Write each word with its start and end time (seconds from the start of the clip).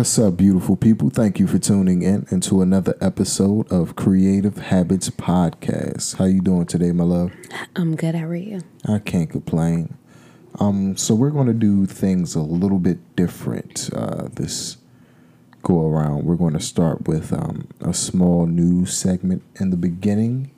What's 0.00 0.18
up, 0.18 0.38
beautiful 0.38 0.76
people? 0.76 1.10
Thank 1.10 1.38
you 1.38 1.46
for 1.46 1.58
tuning 1.58 2.00
in 2.00 2.26
into 2.30 2.62
another 2.62 2.96
episode 3.02 3.70
of 3.70 3.96
Creative 3.96 4.56
Habits 4.56 5.10
Podcast. 5.10 6.16
How 6.16 6.24
you 6.24 6.40
doing 6.40 6.64
today, 6.64 6.90
my 6.92 7.04
love? 7.04 7.32
I'm 7.76 7.96
good. 7.96 8.14
How 8.14 8.24
are 8.24 8.34
you? 8.34 8.62
I 8.88 8.98
can't 9.00 9.28
complain. 9.28 9.98
Um, 10.58 10.96
so 10.96 11.14
we're 11.14 11.28
going 11.28 11.48
to 11.48 11.52
do 11.52 11.84
things 11.84 12.34
a 12.34 12.40
little 12.40 12.78
bit 12.78 13.14
different 13.14 13.90
uh, 13.94 14.28
this 14.32 14.78
go 15.62 15.86
around. 15.86 16.24
We're 16.24 16.36
going 16.36 16.54
to 16.54 16.60
start 16.60 17.06
with 17.06 17.30
um, 17.34 17.68
a 17.82 17.92
small 17.92 18.46
news 18.46 18.96
segment 18.96 19.42
in 19.56 19.68
the 19.68 19.76
beginning, 19.76 20.50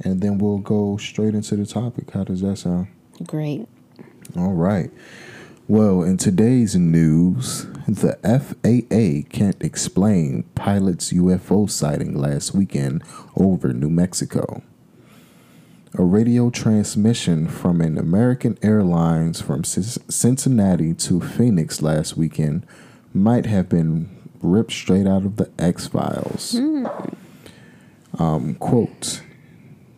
and 0.00 0.22
then 0.22 0.38
we'll 0.38 0.56
go 0.56 0.96
straight 0.96 1.34
into 1.34 1.56
the 1.56 1.66
topic. 1.66 2.12
How 2.12 2.24
does 2.24 2.40
that 2.40 2.56
sound? 2.56 2.88
Great. 3.26 3.68
All 4.34 4.54
right. 4.54 4.90
Well, 5.72 6.02
in 6.02 6.18
today's 6.18 6.76
news, 6.76 7.64
the 7.88 8.18
FAA 8.22 9.26
can't 9.34 9.56
explain 9.62 10.42
pilot's 10.54 11.14
UFO 11.14 11.70
sighting 11.70 12.14
last 12.14 12.54
weekend 12.54 13.02
over 13.38 13.72
New 13.72 13.88
Mexico. 13.88 14.62
A 15.94 16.04
radio 16.04 16.50
transmission 16.50 17.48
from 17.48 17.80
an 17.80 17.96
American 17.96 18.58
Airlines 18.60 19.40
from 19.40 19.64
Cincinnati 19.64 20.92
to 20.92 21.22
Phoenix 21.22 21.80
last 21.80 22.18
weekend 22.18 22.66
might 23.14 23.46
have 23.46 23.70
been 23.70 24.14
ripped 24.42 24.72
straight 24.72 25.06
out 25.06 25.24
of 25.24 25.38
the 25.38 25.50
X 25.58 25.86
Files. 25.86 26.52
Mm. 26.52 27.16
Um, 28.18 28.56
quote 28.56 29.22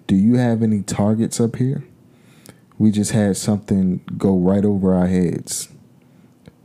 Do 0.06 0.14
you 0.14 0.36
have 0.36 0.62
any 0.62 0.82
targets 0.82 1.40
up 1.40 1.56
here? 1.56 1.82
We 2.78 2.90
just 2.90 3.12
had 3.12 3.36
something 3.36 4.00
go 4.18 4.36
right 4.36 4.64
over 4.64 4.94
our 4.94 5.06
heads, 5.06 5.68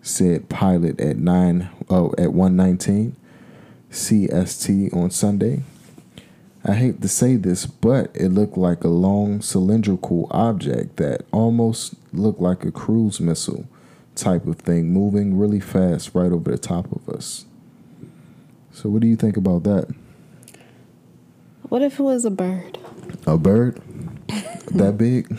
said 0.02 0.50
pilot 0.50 1.00
at 1.00 1.18
nine 1.18 1.70
oh 1.90 2.14
at 2.18 2.34
one 2.34 2.56
nineteen 2.56 3.16
CST 3.92 4.94
on 4.96 5.12
Sunday. 5.12 5.64
I 6.66 6.74
hate 6.74 7.02
to 7.02 7.08
say 7.08 7.36
this, 7.38 7.66
but 7.66 8.12
it 8.14 8.30
looked 8.30 8.58
like 8.58 8.84
a 8.84 8.90
long 8.90 9.42
cylindrical 9.42 10.28
object 10.30 10.98
that 10.98 11.26
almost 11.32 11.96
looked 12.12 12.42
like 12.42 12.66
a 12.66 12.72
cruise 12.72 13.20
missile 13.20 13.66
type 14.14 14.46
of 14.46 14.58
thing 14.58 14.92
moving 14.92 15.38
really 15.38 15.62
fast 15.62 16.12
right 16.14 16.32
over 16.32 16.52
the 16.52 16.58
top 16.58 16.92
of 16.92 17.08
us. 17.08 17.46
So 18.72 18.90
what 18.90 19.02
do 19.02 19.08
you 19.08 19.16
think 19.16 19.38
about 19.38 19.64
that? 19.64 19.88
What 21.64 21.82
if 21.82 22.00
it 22.00 22.04
was 22.04 22.26
a 22.26 22.32
bird? 22.32 22.78
A 23.26 23.38
bird? 23.38 23.82
that 24.28 24.98
big? 24.98 25.32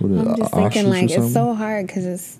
I'm 0.00 0.36
just 0.36 0.52
thinking 0.52 0.90
like 0.90 1.10
it's 1.10 1.32
so 1.32 1.54
hard 1.54 1.86
because 1.86 2.04
it's 2.04 2.38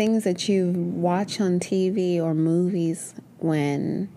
things 0.00 0.24
that 0.24 0.48
you 0.48 0.70
watch 0.70 1.42
on 1.42 1.60
TV 1.60 2.18
or 2.18 2.32
movies 2.32 3.14
when 3.36 4.08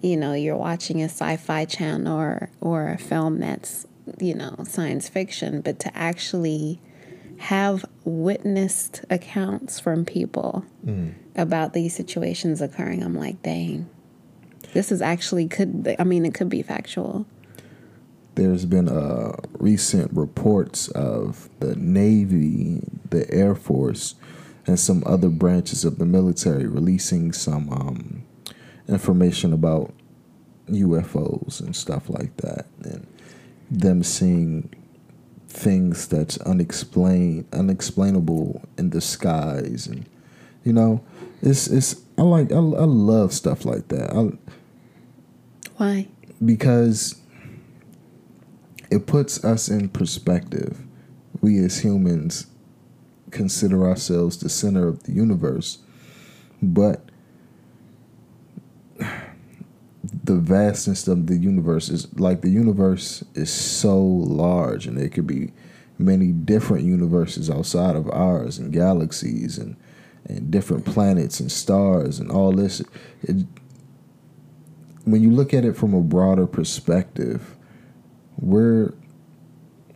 you 0.00 0.16
know 0.16 0.32
you're 0.32 0.56
watching 0.56 1.02
a 1.02 1.06
sci-fi 1.06 1.64
channel 1.64 2.16
or 2.16 2.48
or 2.60 2.90
a 2.90 2.98
film 2.98 3.40
that's 3.40 3.84
you 4.20 4.32
know 4.32 4.54
science 4.62 5.08
fiction, 5.08 5.60
but 5.60 5.80
to 5.80 5.98
actually 5.98 6.80
have 7.38 7.84
witnessed 8.04 9.04
accounts 9.10 9.80
from 9.80 10.04
people 10.04 10.64
mm. 10.86 11.12
about 11.34 11.72
these 11.72 11.96
situations 11.96 12.62
occurring, 12.62 13.02
I'm 13.02 13.16
like, 13.16 13.42
dang, 13.42 13.90
this 14.72 14.92
is 14.92 15.02
actually 15.02 15.48
could. 15.48 15.96
I 15.98 16.04
mean, 16.04 16.26
it 16.26 16.32
could 16.32 16.48
be 16.48 16.62
factual 16.62 17.26
there's 18.36 18.66
been 18.66 18.88
uh, 18.88 19.32
recent 19.58 20.12
reports 20.12 20.86
of 20.90 21.48
the 21.58 21.74
Navy, 21.74 22.80
the 23.10 23.28
Air 23.34 23.56
Force, 23.56 24.14
and 24.68 24.78
some 24.78 25.02
other 25.06 25.30
branches 25.30 25.84
of 25.84 25.98
the 25.98 26.04
military 26.04 26.66
releasing 26.66 27.32
some 27.32 27.72
um, 27.72 28.22
information 28.86 29.52
about 29.54 29.94
UFOs 30.68 31.60
and 31.60 31.74
stuff 31.74 32.10
like 32.10 32.36
that, 32.36 32.66
and 32.84 33.06
them 33.70 34.02
seeing 34.02 34.72
things 35.48 36.06
that's 36.06 36.36
unexplained, 36.38 37.46
unexplainable 37.52 38.62
in 38.76 38.90
the 38.90 39.00
skies, 39.00 39.86
and 39.86 40.04
you 40.64 40.74
know, 40.74 41.02
it's 41.40 41.66
it's 41.68 41.96
I 42.18 42.22
like 42.22 42.52
I, 42.52 42.56
I 42.56 42.58
love 42.58 43.32
stuff 43.32 43.64
like 43.64 43.88
that. 43.88 44.12
I, 44.12 44.52
Why? 45.78 46.08
Because 46.44 47.20
it 48.90 49.06
puts 49.06 49.42
us 49.44 49.68
in 49.68 49.88
perspective. 49.88 50.84
We 51.40 51.58
as 51.60 51.80
humans 51.80 52.46
consider 53.30 53.86
ourselves 53.86 54.38
the 54.38 54.48
center 54.48 54.88
of 54.88 55.04
the 55.04 55.12
universe, 55.12 55.78
but 56.62 57.08
the 60.24 60.36
vastness 60.36 61.06
of 61.08 61.26
the 61.26 61.36
universe 61.36 61.88
is 61.88 62.12
like 62.18 62.40
the 62.40 62.50
universe 62.50 63.24
is 63.34 63.50
so 63.50 63.98
large 63.98 64.86
and 64.86 64.98
there 64.98 65.08
could 65.08 65.26
be 65.26 65.52
many 65.98 66.32
different 66.32 66.84
universes 66.84 67.50
outside 67.50 67.96
of 67.96 68.10
ours 68.10 68.58
and 68.58 68.72
galaxies 68.72 69.58
and 69.58 69.76
and 70.26 70.50
different 70.50 70.84
planets 70.84 71.40
and 71.40 71.50
stars 71.50 72.18
and 72.18 72.30
all 72.30 72.52
this. 72.52 72.82
It, 73.22 73.46
when 75.04 75.22
you 75.22 75.30
look 75.30 75.54
at 75.54 75.64
it 75.64 75.74
from 75.74 75.94
a 75.94 76.02
broader 76.02 76.46
perspective 76.46 77.56
we're 78.40 78.92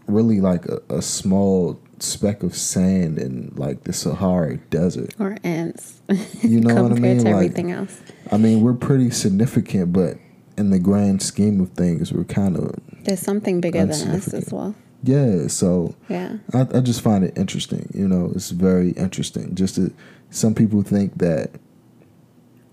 really 0.07 0.41
like 0.41 0.67
a, 0.67 0.81
a 0.89 1.03
small 1.03 1.81
speck 2.03 2.43
of 2.43 2.57
sand 2.57 3.19
in 3.19 3.53
like 3.57 3.85
the 3.85 3.93
Sahara 3.93 4.57
Desert 4.57 5.15
or 5.19 5.37
ants. 5.45 6.01
You 6.43 6.61
know 6.61 6.83
what 6.83 6.93
I 6.93 6.97
mean? 6.97 7.19
To 7.19 7.25
like, 7.25 7.35
everything 7.35 7.71
else. 7.71 8.01
I 8.31 8.37
mean, 8.37 8.63
we're 8.63 8.75
pretty 8.75 9.11
significant, 9.11 9.93
but 9.93 10.17
in 10.57 10.71
the 10.71 10.79
grand 10.79 11.23
scheme 11.23 11.61
of 11.61 11.71
things, 11.71 12.13
we're 12.13 12.25
kind 12.25 12.57
of 12.57 12.75
there's 13.05 13.21
something 13.21 13.61
bigger 13.61 13.87
than 13.87 14.11
us 14.11 14.33
as 14.35 14.53
well. 14.53 14.75
Yeah, 15.05 15.49
so 15.49 15.95
yeah, 16.09 16.37
I, 16.53 16.61
I 16.75 16.81
just 16.81 17.01
find 17.01 17.25
it 17.25 17.37
interesting. 17.37 17.91
You 17.95 18.07
know, 18.07 18.33
it's 18.35 18.51
very 18.51 18.91
interesting. 18.91 19.55
Just 19.55 19.77
to, 19.77 19.93
some 20.31 20.55
people 20.55 20.83
think 20.83 21.19
that 21.19 21.51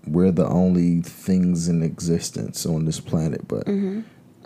we're 0.06 0.30
the 0.30 0.46
only 0.46 1.02
things 1.02 1.68
in 1.68 1.82
existence 1.82 2.64
on 2.66 2.84
this 2.84 3.00
planet, 3.00 3.46
but 3.48 3.66
mm-hmm. 3.66 4.00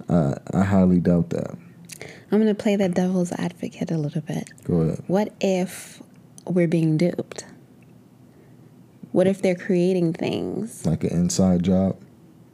Uh, 0.08 0.34
I 0.52 0.64
highly 0.64 1.00
doubt 1.00 1.30
that. 1.30 1.56
I'm 2.34 2.40
going 2.40 2.52
to 2.52 2.60
play 2.60 2.74
the 2.74 2.88
devil's 2.88 3.30
advocate 3.30 3.92
a 3.92 3.96
little 3.96 4.20
bit. 4.20 4.50
Go 4.64 4.80
ahead. 4.80 5.04
What 5.06 5.32
if 5.40 6.02
we're 6.46 6.66
being 6.66 6.96
duped? 6.96 7.46
What 9.12 9.28
if 9.28 9.40
they're 9.40 9.54
creating 9.54 10.14
things? 10.14 10.84
Like 10.84 11.04
an 11.04 11.10
inside 11.10 11.62
job? 11.62 11.96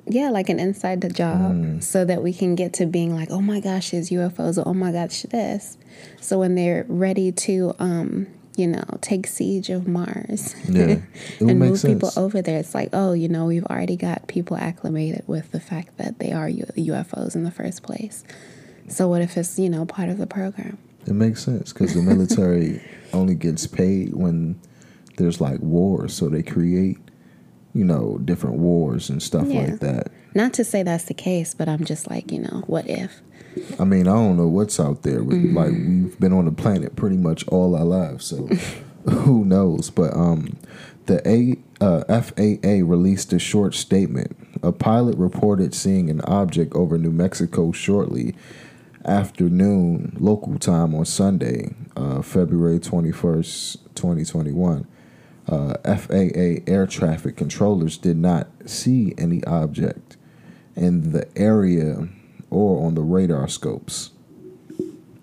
Yeah, 0.06 0.28
like 0.28 0.50
an 0.50 0.60
inside 0.60 1.00
job 1.14 1.52
mm. 1.52 1.82
so 1.82 2.04
that 2.04 2.22
we 2.22 2.34
can 2.34 2.56
get 2.56 2.74
to 2.74 2.84
being 2.84 3.14
like, 3.14 3.30
oh 3.30 3.40
my 3.40 3.58
gosh, 3.60 3.92
there's 3.92 4.10
UFOs, 4.10 4.58
or 4.58 4.68
oh 4.68 4.74
my 4.74 4.92
gosh, 4.92 5.22
this. 5.22 5.78
So 6.20 6.40
when 6.40 6.56
they're 6.56 6.84
ready 6.86 7.32
to 7.32 7.74
um, 7.78 8.26
you 8.56 8.66
know, 8.66 8.84
take 9.00 9.26
siege 9.26 9.70
of 9.70 9.88
Mars 9.88 10.54
yeah, 10.68 10.98
and 11.40 11.58
move 11.58 11.78
sense. 11.78 11.94
people 11.94 12.22
over 12.22 12.42
there. 12.42 12.58
It's 12.58 12.74
like, 12.74 12.90
oh, 12.92 13.14
you 13.14 13.30
know, 13.30 13.46
we've 13.46 13.64
already 13.64 13.96
got 13.96 14.28
people 14.28 14.58
acclimated 14.58 15.24
with 15.26 15.52
the 15.52 15.60
fact 15.60 15.96
that 15.96 16.18
they 16.18 16.32
are 16.32 16.50
UFOs 16.50 17.34
in 17.34 17.44
the 17.44 17.50
first 17.50 17.82
place. 17.82 18.24
So 18.88 19.08
what 19.08 19.22
if 19.22 19.36
it's, 19.36 19.58
you 19.58 19.70
know, 19.70 19.84
part 19.84 20.08
of 20.08 20.18
the 20.18 20.26
program? 20.26 20.78
It 21.06 21.14
makes 21.14 21.44
sense 21.44 21.72
because 21.72 21.94
the 21.94 22.02
military 22.02 22.82
only 23.12 23.34
gets 23.34 23.66
paid 23.66 24.14
when 24.14 24.60
there's 25.16 25.40
like 25.40 25.60
wars. 25.60 26.14
So 26.14 26.28
they 26.28 26.42
create, 26.42 26.98
you 27.74 27.84
know, 27.84 28.18
different 28.18 28.56
wars 28.56 29.08
and 29.10 29.22
stuff 29.22 29.46
yeah. 29.46 29.62
like 29.62 29.80
that. 29.80 30.12
Not 30.34 30.52
to 30.54 30.64
say 30.64 30.82
that's 30.82 31.04
the 31.04 31.14
case, 31.14 31.54
but 31.54 31.68
I'm 31.68 31.84
just 31.84 32.10
like, 32.10 32.30
you 32.30 32.40
know, 32.40 32.62
what 32.66 32.88
if? 32.88 33.20
I 33.80 33.84
mean, 33.84 34.06
I 34.06 34.12
don't 34.12 34.36
know 34.36 34.46
what's 34.46 34.78
out 34.78 35.02
there. 35.02 35.20
Mm-hmm. 35.20 35.56
Like 35.56 35.72
we've 35.72 36.20
been 36.20 36.32
on 36.32 36.44
the 36.44 36.52
planet 36.52 36.94
pretty 36.96 37.16
much 37.16 37.46
all 37.48 37.74
our 37.74 37.84
lives, 37.84 38.26
so 38.26 38.46
who 39.10 39.44
knows? 39.44 39.90
But 39.90 40.14
um, 40.14 40.56
the 41.06 41.20
A 41.28 41.56
uh, 41.84 42.22
FAA 42.22 42.86
released 42.88 43.32
a 43.32 43.38
short 43.38 43.74
statement. 43.74 44.36
A 44.62 44.70
pilot 44.72 45.16
reported 45.16 45.74
seeing 45.74 46.10
an 46.10 46.20
object 46.22 46.74
over 46.74 46.98
New 46.98 47.10
Mexico 47.10 47.72
shortly 47.72 48.34
afternoon 49.04 50.16
local 50.20 50.58
time 50.58 50.94
on 50.94 51.04
Sunday, 51.04 51.74
uh, 51.96 52.22
February 52.22 52.78
twenty 52.78 53.12
first, 53.12 53.78
twenty 53.94 54.24
twenty 54.24 54.52
one. 54.52 54.86
uh, 55.48 55.74
FAA 55.96 56.62
air 56.66 56.86
traffic 56.86 57.36
controllers 57.36 57.98
did 57.98 58.16
not 58.16 58.48
see 58.66 59.14
any 59.18 59.42
object 59.44 60.16
in 60.76 61.12
the 61.12 61.26
area 61.36 62.08
or 62.50 62.86
on 62.86 62.94
the 62.94 63.00
radar 63.02 63.48
scopes. 63.48 64.10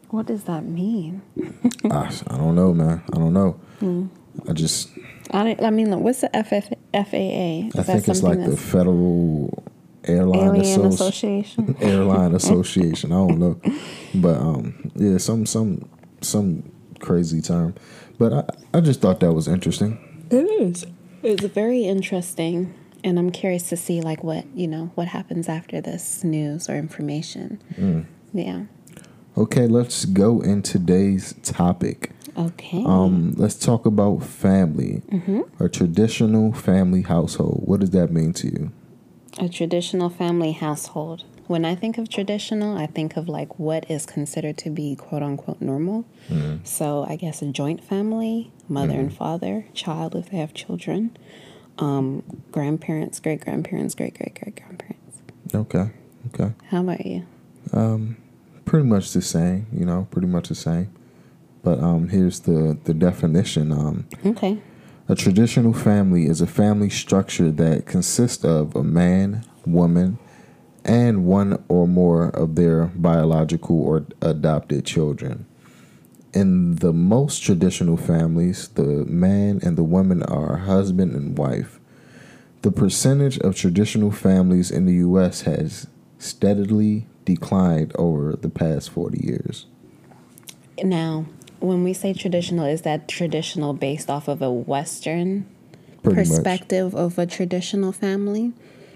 What 0.10 0.26
does 0.28 0.44
that 0.46 0.64
mean? 0.64 1.22
I, 1.92 2.14
I, 2.28 2.38
don't 2.38 2.56
know, 2.56 2.74
man. 2.74 3.04
I 3.14 3.18
don't 3.18 3.34
know. 3.34 3.60
Mm. 3.82 4.10
I 4.48 4.54
just. 4.54 4.90
I, 5.32 5.58
I 5.62 5.70
mean, 5.70 6.00
what's 6.02 6.22
the 6.22 6.30
FF, 6.30 6.70
FAA? 6.94 7.68
Is 7.68 7.76
I 7.76 7.84
think 7.84 8.08
it's 8.08 8.24
like 8.24 8.44
the 8.44 8.56
Federal 8.56 9.64
Airline 10.08 10.62
Associ- 10.62 10.94
Association. 10.94 11.76
Airline 11.82 12.36
Association. 12.36 13.12
I 13.12 13.16
don't 13.16 13.40
know, 13.40 13.60
but 14.16 14.38
um, 14.38 14.92
yeah, 14.96 15.18
some 15.18 15.46
some 15.46 15.90
some 16.22 16.72
crazy 17.00 17.42
term. 17.42 17.76
But 18.18 18.34
I 18.34 18.44
I 18.78 18.82
just 18.82 19.02
thought 19.02 19.20
that 19.20 19.34
was 19.34 19.48
interesting. 19.48 20.00
It 20.30 20.44
is. 20.44 20.86
It's 21.24 21.46
very 21.46 21.84
interesting, 21.84 22.74
and 23.04 23.18
I'm 23.18 23.32
curious 23.32 23.70
to 23.70 23.78
see 23.78 24.02
like 24.02 24.24
what 24.24 24.46
you 24.56 24.68
know 24.68 24.92
what 24.96 25.08
happens 25.08 25.50
after 25.50 25.82
this 25.82 26.24
news 26.24 26.70
or 26.70 26.76
information. 26.76 27.62
Mm. 27.76 28.06
Yeah. 28.34 28.64
Okay, 29.38 29.68
let's 29.68 30.06
go 30.06 30.42
in 30.42 30.64
today's 30.64 31.36
topic. 31.44 32.12
Okay. 32.36 32.84
Um, 32.86 33.34
let's 33.36 33.56
talk 33.56 33.86
about 33.86 34.24
family. 34.24 35.02
Mm-hmm. 35.12 35.64
A 35.64 35.70
traditional 35.70 36.54
family 36.54 37.04
household. 37.04 37.62
What 37.66 37.80
does 37.80 37.92
that 37.92 38.12
mean 38.12 38.34
to 38.34 38.48
you? 38.48 38.72
A 39.40 39.48
traditional 39.48 40.10
family 40.10 40.52
household. 40.54 41.24
When 41.46 41.64
I 41.64 41.76
think 41.76 41.98
of 41.98 42.10
traditional, 42.10 42.76
I 42.76 42.88
think 42.88 43.16
of 43.16 43.30
like 43.30 43.58
what 43.60 43.90
is 43.90 44.06
considered 44.06 44.58
to 44.60 44.70
be 44.70 44.96
quote 44.96 45.24
unquote 45.24 45.62
normal. 45.62 46.06
Mm-hmm. 46.28 46.66
So 46.66 47.06
I 47.08 47.16
guess 47.16 47.42
a 47.42 47.46
joint 47.46 47.84
family, 47.84 48.52
mother 48.68 48.94
mm-hmm. 48.94 49.00
and 49.00 49.14
father, 49.14 49.66
child 49.74 50.16
if 50.16 50.32
they 50.32 50.38
have 50.38 50.54
children, 50.54 51.16
um, 51.78 52.24
grandparents, 52.52 53.20
great 53.20 53.42
grandparents, 53.42 53.96
great 53.96 54.18
great 54.18 54.36
great 54.36 54.56
grandparents. 54.56 55.22
Okay. 55.54 55.92
Okay. 56.34 56.54
How 56.70 56.82
about 56.82 57.06
you? 57.06 57.26
Um, 57.72 58.18
pretty 58.66 58.88
much 58.88 59.14
the 59.14 59.22
same. 59.22 59.68
You 59.72 59.86
know, 59.86 60.08
pretty 60.12 60.28
much 60.28 60.50
the 60.50 60.56
same. 60.56 60.92
But 61.64 61.80
um, 61.80 62.10
here's 62.10 62.42
the 62.42 62.78
the 62.84 62.94
definition. 62.94 63.72
Um, 63.72 64.08
okay. 64.26 64.60
A 65.10 65.16
traditional 65.16 65.72
family 65.72 66.26
is 66.26 66.42
a 66.42 66.48
family 66.48 66.90
structure 66.90 67.50
that 67.50 67.86
consists 67.86 68.44
of 68.44 68.76
a 68.76 68.84
man, 68.84 69.46
woman, 69.66 70.18
and 70.84 71.26
one 71.26 71.64
or 71.70 71.88
more 71.88 72.28
of 72.30 72.56
their 72.56 72.88
biological 72.88 73.82
or 73.82 74.06
adopted 74.22 74.86
children. 74.86 75.46
In 76.34 76.76
the 76.76 76.92
most 76.92 77.42
traditional 77.42 77.96
families, 77.96 78.68
the 78.68 79.06
man 79.06 79.62
and 79.64 79.78
the 79.78 79.84
woman 79.84 80.24
are 80.24 80.58
husband 80.58 81.16
and 81.16 81.38
wife. 81.38 81.80
The 82.62 82.72
percentage 82.72 83.40
of 83.40 83.56
traditional 83.56 84.12
families 84.12 84.70
in 84.70 84.88
the 84.88 84.96
U.S. 84.96 85.42
has 85.42 85.88
steadily 86.20 87.08
declined 87.24 87.94
over 87.96 88.36
the 88.36 88.50
past 88.50 88.90
40 88.90 89.26
years. 89.26 89.68
Now, 90.84 91.28
when 91.60 91.84
we 91.84 91.94
say 91.94 92.14
traditional, 92.14 92.66
is 92.66 92.84
that 92.84 93.08
traditional 93.08 93.74
based 93.74 94.10
off 94.10 94.28
of 94.28 94.42
a 94.42 94.52
Western 94.52 95.46
Pretty 96.04 96.18
perspective 96.18 96.94
much. 96.94 97.02
of 97.02 97.20
a 97.20 97.26
traditional 97.26 97.92
family? 97.92 98.54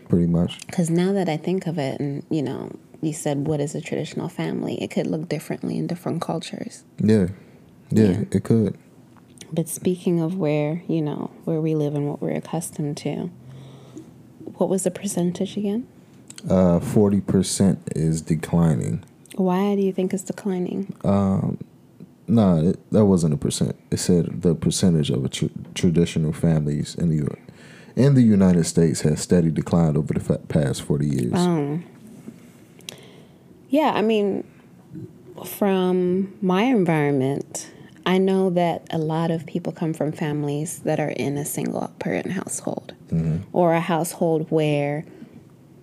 Pretty 0.10 0.28
much. 0.28 0.66
Because 0.68 0.90
now 0.90 1.13
that 1.13 1.30
I 1.30 1.38
think 1.38 1.68
of 1.68 1.78
it, 1.78 2.00
and 2.00 2.24
you 2.30 2.42
know, 2.42 2.72
you 3.02 3.13
said 3.13 3.48
what 3.48 3.60
is 3.60 3.75
a 3.75 3.81
traditional 3.81 4.30
family, 4.30 4.81
it 4.81 4.92
could 4.92 5.08
look 5.08 5.28
differently 5.30 5.78
in 5.78 5.88
different 5.88 6.22
cultures. 6.22 6.84
Yeah, 7.00 7.28
yeah, 7.90 8.04
yeah. 8.04 8.24
it 8.31 8.44
could. 8.44 8.78
But 9.54 9.68
speaking 9.68 10.19
of 10.19 10.38
where 10.38 10.84
you 10.88 11.02
know 11.02 11.31
where 11.46 11.60
we 11.60 11.75
live 11.75 11.96
and 11.96 12.08
what 12.08 12.22
we're 12.22 12.36
accustomed 12.36 12.98
to, 12.98 13.30
what 14.58 14.69
was 14.69 14.84
the 14.84 14.92
percentage 14.92 15.58
again? 15.58 15.88
Uh, 16.50 16.80
forty 16.80 17.22
percent 17.22 17.80
is 17.96 18.22
declining. 18.22 19.04
Why 19.36 19.75
do 19.75 19.81
you 19.81 19.94
think 19.94 20.13
it's 20.13 20.24
declining? 20.24 20.94
Um, 21.04 21.58
no, 22.31 22.62
nah, 22.62 22.74
that 22.92 23.06
wasn't 23.06 23.33
a 23.33 23.38
percent. 23.38 23.75
It 23.92 23.98
said 23.98 24.42
the 24.42 24.56
percentage 24.56 25.10
of 25.10 25.30
tr- 25.30 25.45
traditional 25.75 26.31
families 26.31 26.95
in 26.95 27.10
the 27.10 27.38
in 27.95 28.16
the 28.16 28.22
United 28.22 28.63
States 28.63 29.01
has 29.01 29.22
steady 29.22 29.51
declined 29.51 29.98
over 29.98 30.13
the 30.13 30.38
past 30.48 30.81
forty 30.81 31.07
years. 31.07 31.33
Um, 31.33 31.83
yeah, 33.69 33.92
I 33.94 34.01
mean, 34.01 34.45
from 35.45 36.33
my 36.42 36.63
environment, 36.63 37.69
I 38.06 38.18
know 38.18 38.50
that 38.51 38.88
a 38.92 38.98
lot 38.98 39.30
of 39.30 39.45
people 39.45 39.74
come 39.74 39.94
from 39.94 40.13
families 40.13 40.80
that 40.80 41.01
are 41.01 41.10
in 41.10 41.38
a 41.38 41.45
single 41.45 41.89
parent 42.00 42.31
household 42.31 42.94
mm-hmm. 43.10 43.39
or 43.51 43.74
a 43.74 43.81
household 43.81 44.48
where 44.50 45.06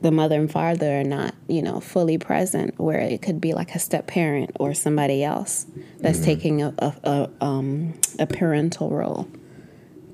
the 0.00 0.10
mother 0.10 0.38
and 0.38 0.50
father 0.50 1.00
are 1.00 1.04
not, 1.04 1.34
you 1.48 1.60
know, 1.60 1.80
fully 1.80 2.18
present, 2.18 2.78
where 2.78 3.00
it 3.00 3.20
could 3.20 3.40
be 3.40 3.52
like 3.52 3.74
a 3.74 3.78
step 3.78 4.06
parent 4.06 4.50
or 4.60 4.74
somebody 4.74 5.24
else 5.24 5.66
that's 5.98 6.18
mm-hmm. 6.18 6.24
taking 6.24 6.62
a, 6.62 6.74
a, 6.78 6.94
a, 7.04 7.44
um, 7.44 7.94
a 8.18 8.26
parental 8.26 8.90
role 8.90 9.28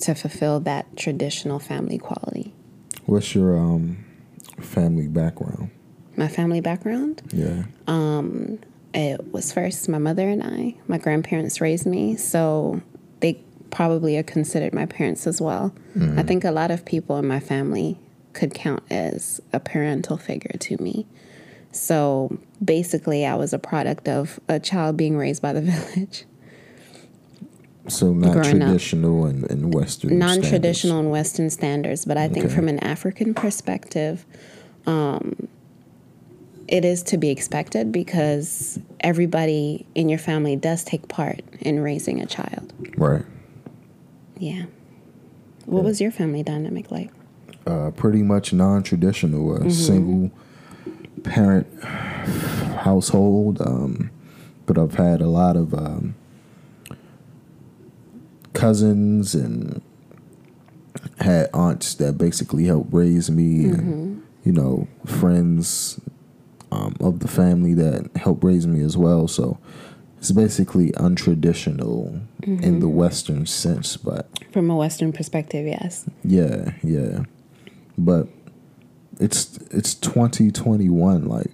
to 0.01 0.15
fulfill 0.15 0.61
that 0.61 0.97
traditional 0.97 1.59
family 1.59 1.99
quality. 1.99 2.53
What's 3.07 3.35
your 3.35 3.59
um, 3.59 4.05
family 4.61 5.09
background? 5.09 5.71
My 6.17 6.29
family 6.29 6.61
background? 6.61 7.23
Yeah. 7.33 7.65
Um, 7.87 8.59
it 8.95 9.33
was 9.33 9.53
first 9.53 9.89
my 9.89 9.99
mother 9.99 10.29
and 10.29 10.43
I. 10.43 10.77
My 10.87 10.99
grandparents 10.99 11.61
raised 11.61 11.87
me, 11.87 12.17
so 12.17 12.81
they 13.21 13.43
probably 13.71 14.17
are 14.17 14.23
considered 14.23 14.73
my 14.73 14.87
parents 14.87 15.27
as 15.27 15.41
well. 15.41 15.75
Mm-hmm. 15.97 16.19
I 16.19 16.23
think 16.23 16.45
a 16.45 16.53
lot 16.53 16.71
of 16.71 16.85
people 16.85 17.19
in 17.19 17.27
my 17.27 17.41
family 17.41 17.99
could 18.35 18.55
count 18.55 18.83
as 18.91 19.41
a 19.53 19.61
parental 19.61 20.17
figure 20.17 20.57
to 20.59 20.77
me. 20.83 21.07
So 21.73 22.39
basically, 22.65 23.27
I 23.27 23.35
was 23.35 23.53
a 23.53 23.59
product 23.59 24.09
of 24.09 24.39
a 24.49 24.61
child 24.61 24.97
being 24.97 25.17
raised 25.17 25.43
by 25.43 25.53
the 25.53 25.63
village. 25.63 26.25
So 27.89 28.13
not 28.13 28.45
traditional 28.45 29.27
and, 29.27 29.51
and 29.51 29.75
Western 29.75 30.19
non-traditional 30.19 31.01
and 31.01 31.11
Western 31.11 31.51
standards, 31.51 32.07
but 32.07 32.17
I 32.17 32.29
think 32.29 32.51
from 32.51 32.67
an 32.67 32.79
African 32.79 33.35
perspective, 33.35 34.25
um, 34.87 35.49
it 36.67 36.85
is 36.85 37.03
to 37.05 37.19
be 37.19 37.29
expected 37.29 37.93
because 37.93 38.79
everybody 39.01 39.87
in 39.95 40.09
your 40.09 40.19
family 40.19 40.57
does 40.57 40.83
take 40.83 41.09
part 41.09 41.43
in 41.61 41.81
raising 41.81 42.23
a 42.23 42.27
child. 42.27 42.73
Right. 42.97 43.25
Yeah. 44.39 44.65
What 45.67 45.81
yeah. 45.81 45.85
was 45.85 46.01
your 46.01 46.11
family 46.11 46.43
dynamic 46.43 46.91
like? 46.91 47.11
Uh, 47.67 47.91
pretty 47.93 48.23
much 48.23 48.53
non-traditional, 48.53 49.57
a 49.57 49.61
mm-hmm. 49.61 49.71
single 49.71 50.31
parent 51.23 51.67
household. 51.83 53.61
Um, 53.61 54.11
but 54.67 54.79
I've 54.79 54.95
had 54.95 55.21
a 55.21 55.29
lot 55.29 55.57
of 55.57 55.75
um, 55.75 56.15
cousins 58.53 59.35
and 59.35 59.83
had 61.21 61.51
aunts 61.53 61.95
that 61.97 62.19
basically 62.19 62.65
helped 62.65 62.93
raise 62.93 63.31
me, 63.31 63.65
mm-hmm. 63.65 63.79
and 63.81 64.27
you 64.45 64.53
know, 64.53 64.89
friends 65.07 66.01
um, 66.71 66.97
of 67.01 67.21
the 67.21 67.29
family 67.29 67.75
that 67.75 68.11
helped 68.17 68.45
raise 68.45 68.67
me 68.67 68.83
as 68.83 68.97
well. 68.97 69.29
So 69.29 69.59
it's 70.19 70.33
basically 70.33 70.93
untraditional 70.93 72.23
mm-hmm. 72.43 72.63
in 72.63 72.81
the 72.81 72.89
Western 72.89 73.47
sense, 73.47 73.97
but 73.97 74.29
from 74.53 74.71
a 74.71 74.77
Western 74.77 75.13
perspective, 75.13 75.67
yes. 75.67 76.07
Yeah, 76.23 76.73
yeah 76.83 77.25
but 77.97 78.29
it's 79.21 79.57
it's 79.71 79.95
2021 79.95 81.27
like 81.27 81.51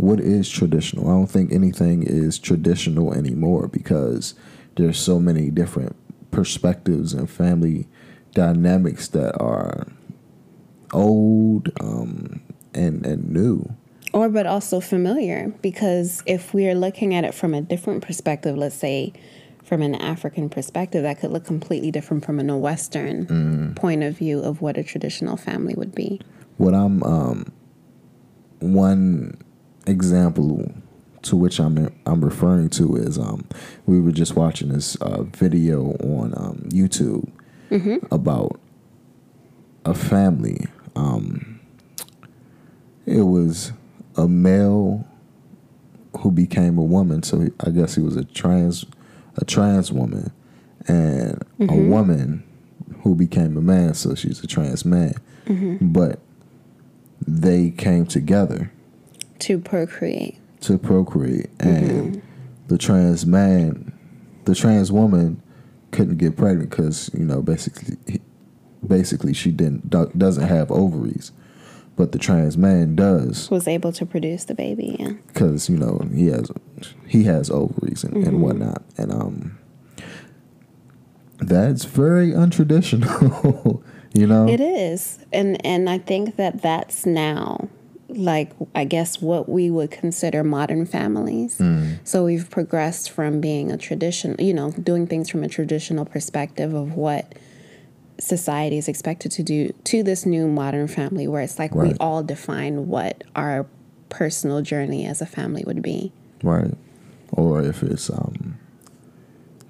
what 0.00 0.18
is 0.18 0.48
traditional? 0.48 1.08
I 1.08 1.12
don't 1.12 1.26
think 1.26 1.52
anything 1.52 2.02
is 2.02 2.38
traditional 2.38 3.12
anymore 3.12 3.68
because 3.68 4.32
there's 4.76 4.98
so 4.98 5.20
many 5.20 5.50
different 5.50 5.94
perspectives 6.30 7.12
and 7.12 7.28
family 7.28 7.86
dynamics 8.32 9.08
that 9.08 9.38
are 9.38 9.86
old 10.94 11.70
um, 11.80 12.40
and 12.72 13.04
and 13.04 13.28
new. 13.28 13.74
Or 14.14 14.30
but 14.30 14.46
also 14.46 14.80
familiar 14.80 15.52
because 15.60 16.22
if 16.24 16.54
we're 16.54 16.74
looking 16.74 17.14
at 17.14 17.24
it 17.24 17.34
from 17.34 17.52
a 17.52 17.60
different 17.60 18.02
perspective 18.02 18.56
let's 18.56 18.74
say 18.74 19.12
from 19.62 19.82
an 19.82 19.94
African 19.94 20.48
perspective, 20.48 21.02
that 21.02 21.20
could 21.20 21.30
look 21.30 21.44
completely 21.44 21.90
different 21.90 22.24
from 22.24 22.40
a 22.40 22.58
Western 22.58 23.26
mm. 23.26 23.76
point 23.76 24.02
of 24.02 24.16
view 24.16 24.40
of 24.40 24.60
what 24.62 24.76
a 24.76 24.82
traditional 24.82 25.36
family 25.36 25.74
would 25.74 25.94
be. 25.94 26.20
What 26.56 26.74
I'm 26.74 27.02
um, 27.02 27.52
one 28.60 29.36
example 29.86 30.72
to 31.22 31.36
which 31.36 31.58
I'm 31.58 31.94
I'm 32.06 32.24
referring 32.24 32.70
to 32.70 32.96
is 32.96 33.18
um, 33.18 33.46
we 33.86 34.00
were 34.00 34.12
just 34.12 34.36
watching 34.36 34.70
this 34.70 34.96
uh, 34.96 35.22
video 35.22 35.92
on 36.00 36.32
um, 36.36 36.68
YouTube 36.70 37.30
mm-hmm. 37.70 37.96
about 38.12 38.58
a 39.84 39.94
family. 39.94 40.66
Um, 40.96 41.60
it 43.06 43.22
was 43.22 43.72
a 44.16 44.28
male 44.28 45.06
who 46.18 46.30
became 46.30 46.78
a 46.78 46.82
woman, 46.82 47.22
so 47.22 47.48
I 47.60 47.70
guess 47.70 47.94
he 47.94 48.02
was 48.02 48.16
a 48.16 48.24
trans 48.24 48.84
a 49.36 49.44
trans 49.44 49.92
woman 49.92 50.32
and 50.86 51.44
mm-hmm. 51.58 51.68
a 51.68 51.76
woman 51.76 52.44
who 53.02 53.14
became 53.14 53.56
a 53.56 53.60
man, 53.60 53.94
so 53.94 54.14
she's 54.14 54.42
a 54.42 54.46
trans 54.46 54.84
man. 54.84 55.14
Mm-hmm. 55.46 55.92
But 55.92 56.20
they 57.26 57.70
came 57.70 58.06
together 58.06 58.72
to 59.40 59.58
procreate. 59.58 60.36
To 60.62 60.78
procreate, 60.78 61.48
and 61.58 62.14
mm-hmm. 62.14 62.20
the 62.68 62.78
trans 62.78 63.24
man, 63.26 63.92
the 64.44 64.54
trans 64.54 64.92
woman, 64.92 65.42
couldn't 65.90 66.18
get 66.18 66.36
pregnant 66.36 66.70
because 66.70 67.10
you 67.14 67.24
know 67.24 67.42
basically, 67.42 68.20
basically 68.86 69.32
she 69.32 69.50
didn't 69.50 69.88
doesn't 69.90 70.46
have 70.46 70.70
ovaries, 70.70 71.32
but 72.00 72.12
the 72.12 72.18
trans 72.18 72.56
man 72.56 72.96
does. 72.96 73.50
Was 73.50 73.68
able 73.68 73.92
to 73.92 74.06
produce 74.06 74.44
the 74.44 74.54
baby, 74.54 74.96
yeah. 74.98 75.10
Because 75.26 75.68
you 75.68 75.76
know 75.76 76.08
he 76.14 76.28
has 76.28 76.50
he 77.06 77.24
has 77.24 77.50
ovaries 77.50 78.04
and, 78.04 78.14
mm-hmm. 78.14 78.26
and 78.26 78.40
whatnot, 78.40 78.82
and 78.96 79.12
um, 79.12 79.58
that's 81.40 81.84
very 81.84 82.30
untraditional. 82.30 83.82
you 84.14 84.26
know, 84.26 84.48
it 84.48 84.62
is, 84.62 85.18
and 85.30 85.62
and 85.62 85.90
I 85.90 85.98
think 85.98 86.36
that 86.36 86.62
that's 86.62 87.04
now 87.04 87.68
like 88.08 88.50
I 88.74 88.84
guess 88.84 89.20
what 89.20 89.46
we 89.46 89.70
would 89.70 89.90
consider 89.90 90.42
modern 90.42 90.86
families. 90.86 91.58
Mm. 91.58 91.98
So 92.02 92.24
we've 92.24 92.48
progressed 92.48 93.10
from 93.10 93.42
being 93.42 93.70
a 93.70 93.76
tradition, 93.76 94.36
you 94.38 94.54
know, 94.54 94.70
doing 94.70 95.06
things 95.06 95.28
from 95.28 95.44
a 95.44 95.48
traditional 95.48 96.06
perspective 96.06 96.72
of 96.72 96.94
what 96.94 97.34
society 98.20 98.78
is 98.78 98.88
expected 98.88 99.32
to 99.32 99.42
do 99.42 99.72
to 99.84 100.02
this 100.02 100.26
new 100.26 100.46
modern 100.46 100.86
family 100.86 101.26
where 101.26 101.42
it's 101.42 101.58
like 101.58 101.74
right. 101.74 101.92
we 101.92 101.98
all 101.98 102.22
define 102.22 102.86
what 102.88 103.24
our 103.34 103.66
personal 104.08 104.62
journey 104.62 105.06
as 105.06 105.20
a 105.20 105.26
family 105.26 105.64
would 105.66 105.82
be. 105.82 106.12
Right. 106.42 106.74
Or 107.32 107.62
if 107.62 107.82
it's 107.82 108.10
um 108.10 108.58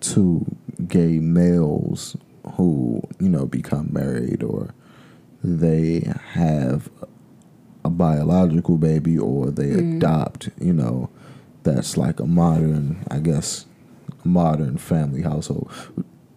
two 0.01 0.45
gay 0.89 1.19
males 1.19 2.17
who, 2.55 3.03
you 3.19 3.29
know, 3.29 3.47
become 3.47 3.89
married 3.93 4.43
or 4.43 4.75
they 5.43 6.13
have 6.33 6.91
a 7.85 7.91
biological 7.91 8.77
baby 8.77 9.19
or 9.19 9.51
they 9.51 9.69
mm. 9.69 9.97
adopt, 9.97 10.51
you 10.61 10.73
know, 10.73 11.09
that's 11.63 11.97
like 11.97 12.21
a 12.21 12.27
modern, 12.27 13.05
I 13.11 13.19
guess, 13.19 13.67
modern 14.25 14.79
family 14.79 15.23
household. 15.23 15.71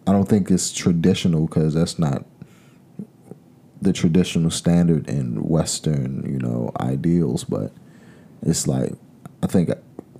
I 0.06 0.12
don't 0.12 0.28
think 0.28 0.50
it's 0.50 0.72
traditional 0.72 1.46
because 1.46 1.74
that's 1.74 1.98
not 1.98 2.24
the 3.80 3.92
traditional 3.92 4.50
standard 4.50 5.08
in 5.08 5.42
Western, 5.42 6.24
you 6.30 6.38
know, 6.38 6.72
ideals. 6.80 7.44
But 7.44 7.72
it's 8.42 8.66
like 8.66 8.92
I 9.42 9.46
think 9.46 9.70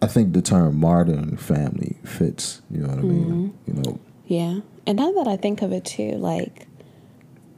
I 0.01 0.07
think 0.07 0.33
the 0.33 0.43
term 0.43 0.79
modern 0.79 1.37
family 1.37 1.97
fits. 2.05 2.63
You 2.71 2.83
know 2.83 2.89
what 2.89 2.99
I 2.99 3.03
mean? 3.03 3.25
Mm-hmm. 3.25 3.71
You 3.71 3.83
know. 3.83 4.01
Yeah, 4.27 4.61
and 4.87 4.99
now 4.99 5.13
that 5.13 5.29
I 5.29 5.37
think 5.37 5.63
of 5.63 5.73
it 5.73 5.85
too, 5.85 6.13
like 6.13 6.67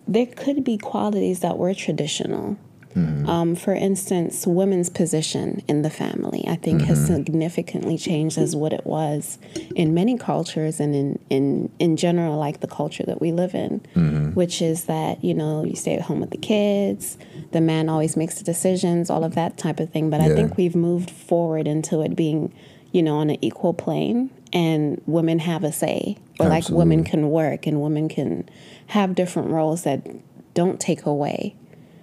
there 0.09 0.27
could 0.27 0.65
be 0.65 0.79
qualities 0.79 1.41
that 1.41 1.59
were 1.59 1.75
traditional 1.75 2.57
Mm-hmm. 2.97 3.29
Um, 3.29 3.55
for 3.55 3.75
instance, 3.75 4.47
women's 4.47 4.89
position 4.89 5.63
in 5.69 5.83
the 5.83 5.91
family, 5.91 6.45
I 6.49 6.57
think, 6.57 6.81
mm-hmm. 6.81 6.89
has 6.89 7.07
significantly 7.07 7.99
changed 7.99 8.39
as 8.39 8.57
what 8.57 8.73
it 8.73 8.87
was 8.87 9.39
in 9.75 9.93
many 9.93 10.17
cultures 10.17 10.81
and 10.81 10.95
in, 10.95 11.19
in, 11.29 11.71
in 11.79 11.97
general, 11.99 12.39
like 12.39 12.61
the 12.61 12.67
culture 12.67 13.05
that 13.05 13.21
we 13.21 13.33
live 13.33 13.55
in, 13.55 13.81
mm-hmm. 13.95 14.31
which 14.31 14.63
is 14.63 14.87
that, 14.87 15.23
you 15.23 15.35
know, 15.35 15.63
you 15.63 15.77
stay 15.77 15.95
at 15.95 16.03
home 16.03 16.21
with 16.21 16.31
the 16.31 16.39
kids, 16.39 17.19
the 17.53 17.61
man 17.61 17.91
always 17.91 18.17
makes 18.17 18.37
the 18.39 18.45
decisions, 18.45 19.11
all 19.11 19.25
of 19.25 19.35
that 19.35 19.59
type 19.59 19.79
of 19.79 19.91
thing. 19.91 20.09
But 20.09 20.23
yeah. 20.23 20.29
I 20.29 20.31
think 20.31 20.57
we've 20.57 20.77
moved 20.77 21.11
forward 21.11 21.69
into 21.69 22.01
it 22.01 22.17
being, 22.17 22.55
you 22.93 23.03
know, 23.03 23.17
on 23.17 23.29
an 23.29 23.45
equal 23.45 23.75
plane 23.75 24.31
and 24.55 25.03
women 25.05 25.41
have 25.41 25.65
a 25.65 25.73
say, 25.73 26.17
or 26.41 26.47
Absolutely. 26.47 26.49
like 26.49 26.69
women 26.71 27.05
can 27.05 27.31
work 27.31 27.67
and 27.67 27.83
women 27.83 28.09
can 28.09 28.49
have 28.87 29.15
different 29.15 29.51
roles 29.51 29.83
that 29.83 30.07
don't 30.55 30.81
take 30.81 31.05
away 31.05 31.55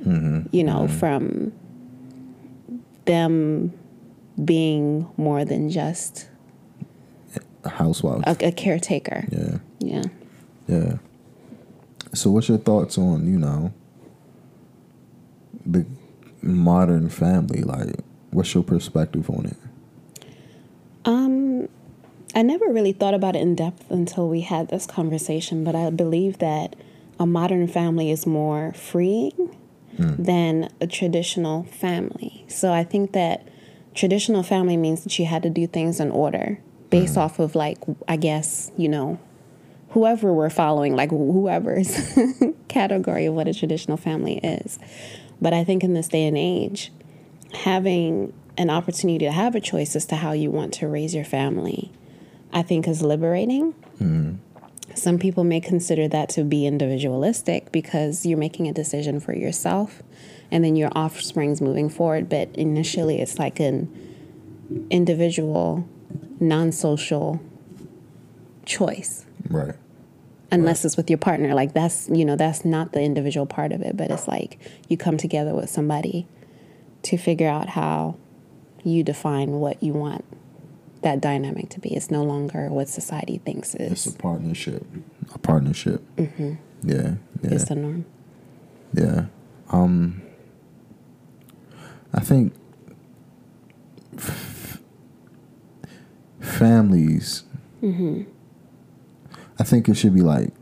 mm-hmm. 0.06 0.48
you 0.52 0.64
know, 0.64 0.84
mm-hmm. 0.84 0.98
from 0.98 1.54
them 3.06 3.74
being 4.44 5.10
more 5.18 5.46
than 5.46 5.70
just 5.70 6.30
a 7.64 7.70
housewife, 7.70 8.24
a, 8.26 8.48
a 8.48 8.52
caretaker. 8.52 9.26
Yeah. 9.32 9.58
Yeah. 9.80 10.04
Yeah. 10.68 10.98
So, 12.14 12.32
what's 12.32 12.50
your 12.50 12.58
thoughts 12.58 12.98
on 12.98 13.28
you 13.28 13.40
know 13.40 13.74
the 15.66 15.86
modern 16.42 17.10
family? 17.10 17.64
Like, 17.64 17.96
what's 18.32 18.54
your 18.54 18.64
perspective 18.64 19.30
on 19.30 19.46
it? 19.48 19.58
Um, 21.06 21.68
I 22.36 22.42
never 22.42 22.66
really 22.68 22.94
thought 22.94 23.14
about 23.14 23.36
it 23.36 23.42
in 23.42 23.56
depth 23.56 23.90
until 23.92 24.30
we 24.30 24.42
had 24.42 24.70
this 24.70 24.86
conversation, 24.86 25.64
but 25.64 25.76
I 25.76 25.90
believe 25.90 26.40
that 26.40 26.76
a 27.20 27.26
modern 27.26 27.68
family 27.68 28.10
is 28.10 28.26
more 28.26 28.74
freeing 28.74 29.43
mm. 29.98 30.24
than 30.24 30.70
a 30.82 30.88
traditional 30.88 31.64
family. 31.64 32.46
So 32.48 32.72
I 32.72 32.84
think 32.84 33.14
that 33.14 33.48
traditional 33.94 34.44
family 34.44 34.78
means 34.78 35.04
that 35.04 35.18
you 35.20 35.26
had 35.26 35.44
to 35.44 35.50
do 35.50 35.68
things 35.68 36.00
in 36.00 36.12
order 36.12 36.60
based 36.90 37.16
mm. 37.16 37.22
off 37.22 37.40
of 37.40 37.56
like 37.56 37.78
I 38.08 38.16
guess, 38.16 38.72
you 38.78 38.90
know, 38.90 39.20
whoever 39.90 40.34
we're 40.34 40.50
following, 40.50 40.96
like 40.96 41.12
whoever's 41.12 42.18
category 42.68 43.26
of 43.26 43.34
what 43.34 43.48
a 43.48 43.54
traditional 43.54 43.98
family 43.98 44.40
is. 44.40 44.80
But 45.42 45.54
I 45.54 45.64
think 45.64 45.84
in 45.84 45.94
this 45.94 46.08
day 46.08 46.26
and 46.26 46.38
age, 46.38 46.92
having 47.54 48.34
an 48.58 48.70
opportunity 48.70 49.26
to 49.26 49.32
have 49.32 49.56
a 49.56 49.60
choice 49.60 49.96
as 49.96 50.06
to 50.08 50.16
how 50.16 50.32
you 50.32 50.50
want 50.52 50.74
to 50.76 50.88
raise 50.88 51.14
your 51.14 51.26
family, 51.26 51.92
I 52.52 52.62
think 52.62 52.88
is 52.88 53.02
liberating. 53.02 53.74
Mm. 54.00 54.38
Some 54.96 55.18
people 55.18 55.44
may 55.44 55.60
consider 55.60 56.08
that 56.10 56.30
to 56.30 56.44
be 56.44 56.66
individualistic 56.66 57.72
because 57.72 58.26
you're 58.26 58.38
making 58.38 58.68
a 58.68 58.74
decision 58.74 59.20
for 59.20 59.34
yourself 59.34 60.04
and 60.52 60.64
then 60.64 60.76
your 60.76 60.90
offspring's 60.96 61.62
moving 61.62 61.90
forward. 61.90 62.30
But 62.30 62.50
initially, 62.56 63.20
it's 63.20 63.40
like 63.40 63.60
an 63.60 63.92
individual, 64.90 65.88
non 66.40 66.72
social 66.72 67.42
choice. 68.66 69.26
Right. 69.50 69.76
Unless 70.52 70.80
right. 70.80 70.86
it's 70.86 70.98
with 70.98 71.10
your 71.10 71.18
partner. 71.18 71.54
Like, 71.56 71.74
that's, 71.74 72.08
you 72.10 72.24
know, 72.24 72.36
that's 72.36 72.64
not 72.64 72.92
the 72.92 73.02
individual 73.02 73.48
part 73.48 73.72
of 73.72 73.82
it, 73.82 73.98
but 73.98 74.12
it's 74.12 74.28
like 74.28 74.60
you 74.88 74.98
come 74.98 75.18
together 75.18 75.56
with 75.56 75.70
somebody 75.70 76.28
to 77.02 77.18
figure 77.18 77.50
out 77.50 77.70
how 77.70 78.16
you 78.84 79.04
define 79.04 79.54
what 79.54 79.82
you 79.82 79.94
want 79.94 80.24
that 81.04 81.22
dynamic 81.22 81.70
to 81.70 81.80
be. 81.80 81.96
It's 81.96 82.10
no 82.12 82.24
longer 82.24 82.70
what 82.70 82.90
society 82.90 83.40
thinks 83.46 83.76
is. 83.76 83.92
It's 83.92 84.06
a 84.08 84.18
partnership. 84.18 84.86
A 85.34 85.38
partnership. 85.38 86.04
Mm-hmm. 86.18 86.54
Yeah, 86.84 87.16
yeah. 87.42 87.52
It's 87.52 87.66
the 87.66 87.76
norm. 87.76 88.06
Yeah. 88.94 89.26
Um. 89.70 90.22
I 92.14 92.20
think 92.20 92.54
f- 94.18 94.82
families. 96.40 97.44
Mm-hmm. 97.82 98.24
I 99.60 99.64
think 99.64 99.88
it 99.90 99.96
should 99.96 100.14
be 100.14 100.22
like 100.22 100.54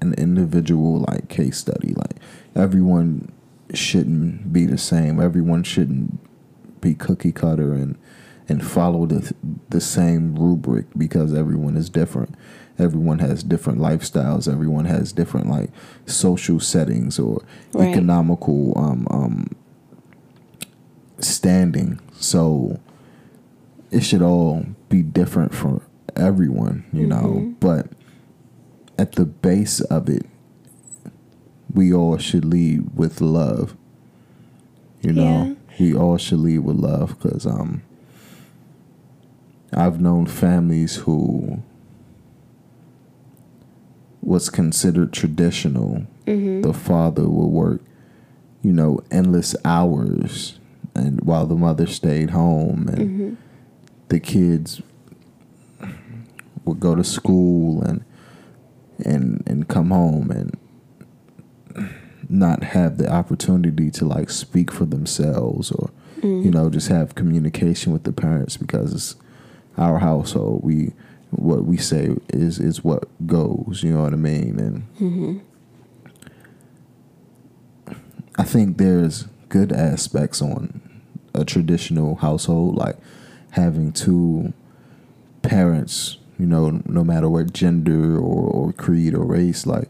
an 0.00 0.14
individual 0.14 1.04
like 1.08 1.28
case 1.28 1.58
study. 1.58 1.94
Like 1.94 2.16
everyone 2.54 3.32
shouldn't 3.74 4.52
be 4.52 4.66
the 4.66 4.78
same. 4.78 5.20
Everyone 5.20 5.62
shouldn't 5.62 6.18
be 6.80 6.94
cookie 6.94 7.32
cutter 7.32 7.72
and 7.74 7.98
and 8.48 8.66
follow 8.66 9.06
the 9.06 9.34
the 9.68 9.80
same 9.80 10.34
rubric 10.36 10.86
because 10.96 11.34
everyone 11.34 11.76
is 11.76 11.90
different. 11.90 12.34
Everyone 12.78 13.18
has 13.18 13.42
different 13.42 13.80
lifestyles. 13.80 14.50
Everyone 14.50 14.84
has 14.84 15.12
different 15.12 15.48
like 15.48 15.70
social 16.06 16.60
settings 16.60 17.18
or 17.18 17.42
right. 17.72 17.88
economical 17.88 18.72
um, 18.78 19.06
um, 19.10 19.56
standing. 21.18 22.00
So 22.12 22.80
it 23.90 24.00
should 24.00 24.22
all 24.22 24.64
be 24.88 25.02
different 25.02 25.54
for 25.54 25.82
everyone, 26.14 26.84
you 26.92 27.06
mm-hmm. 27.06 27.08
know. 27.08 27.54
But 27.60 27.88
at 28.96 29.12
the 29.12 29.24
base 29.24 29.80
of 29.80 30.08
it, 30.08 30.26
we 31.72 31.92
all 31.92 32.16
should 32.18 32.44
lead 32.44 32.96
with 32.96 33.20
love. 33.20 33.76
You 35.00 35.12
know, 35.12 35.56
yeah. 35.68 35.76
we 35.78 35.94
all 35.94 36.16
should 36.16 36.40
lead 36.40 36.60
with 36.60 36.76
love 36.76 37.18
because 37.20 37.46
um, 37.46 37.82
I've 39.72 40.00
known 40.00 40.26
families 40.26 40.96
who 40.96 41.62
was 44.22 44.50
considered 44.50 45.12
traditional. 45.12 46.06
Mm-hmm. 46.26 46.62
The 46.62 46.72
father 46.72 47.28
would 47.28 47.48
work, 47.48 47.82
you 48.62 48.72
know, 48.72 49.00
endless 49.10 49.54
hours, 49.64 50.58
and 50.94 51.20
while 51.20 51.46
the 51.46 51.56
mother 51.56 51.86
stayed 51.86 52.30
home, 52.30 52.88
and 52.88 52.98
mm-hmm. 52.98 53.34
the 54.08 54.20
kids 54.20 54.82
would 56.64 56.80
go 56.80 56.94
to 56.94 57.04
school 57.04 57.82
and 57.82 58.04
and 59.04 59.42
and 59.46 59.68
come 59.68 59.90
home 59.90 60.30
and 60.30 60.58
not 62.28 62.62
have 62.62 62.98
the 62.98 63.10
opportunity 63.10 63.90
to 63.90 64.04
like 64.04 64.28
speak 64.28 64.70
for 64.70 64.84
themselves 64.84 65.70
or 65.70 65.90
mm-hmm. 66.18 66.42
you 66.42 66.50
know 66.50 66.68
just 66.68 66.88
have 66.88 67.14
communication 67.14 67.92
with 67.92 68.04
the 68.04 68.12
parents 68.12 68.56
because 68.56 68.92
it's 68.92 69.16
our 69.78 69.98
household. 69.98 70.62
We 70.62 70.92
what 71.30 71.64
we 71.64 71.76
say 71.76 72.10
is 72.28 72.58
is 72.58 72.84
what 72.84 73.08
goes. 73.26 73.82
You 73.82 73.94
know 73.94 74.02
what 74.02 74.12
I 74.12 74.16
mean? 74.16 74.58
And 74.58 74.94
mm-hmm. 74.96 75.38
I 78.36 78.44
think 78.44 78.78
there's 78.78 79.26
good 79.48 79.72
aspects 79.72 80.42
on 80.42 80.80
a 81.34 81.44
traditional 81.44 82.16
household, 82.16 82.76
like 82.76 82.96
having 83.52 83.92
two 83.92 84.52
parents. 85.42 86.18
You 86.38 86.46
know, 86.46 86.82
no 86.86 87.02
matter 87.02 87.28
what 87.28 87.52
gender 87.52 88.16
or, 88.16 88.48
or 88.48 88.72
creed 88.72 89.12
or 89.12 89.24
race, 89.24 89.66
like 89.66 89.88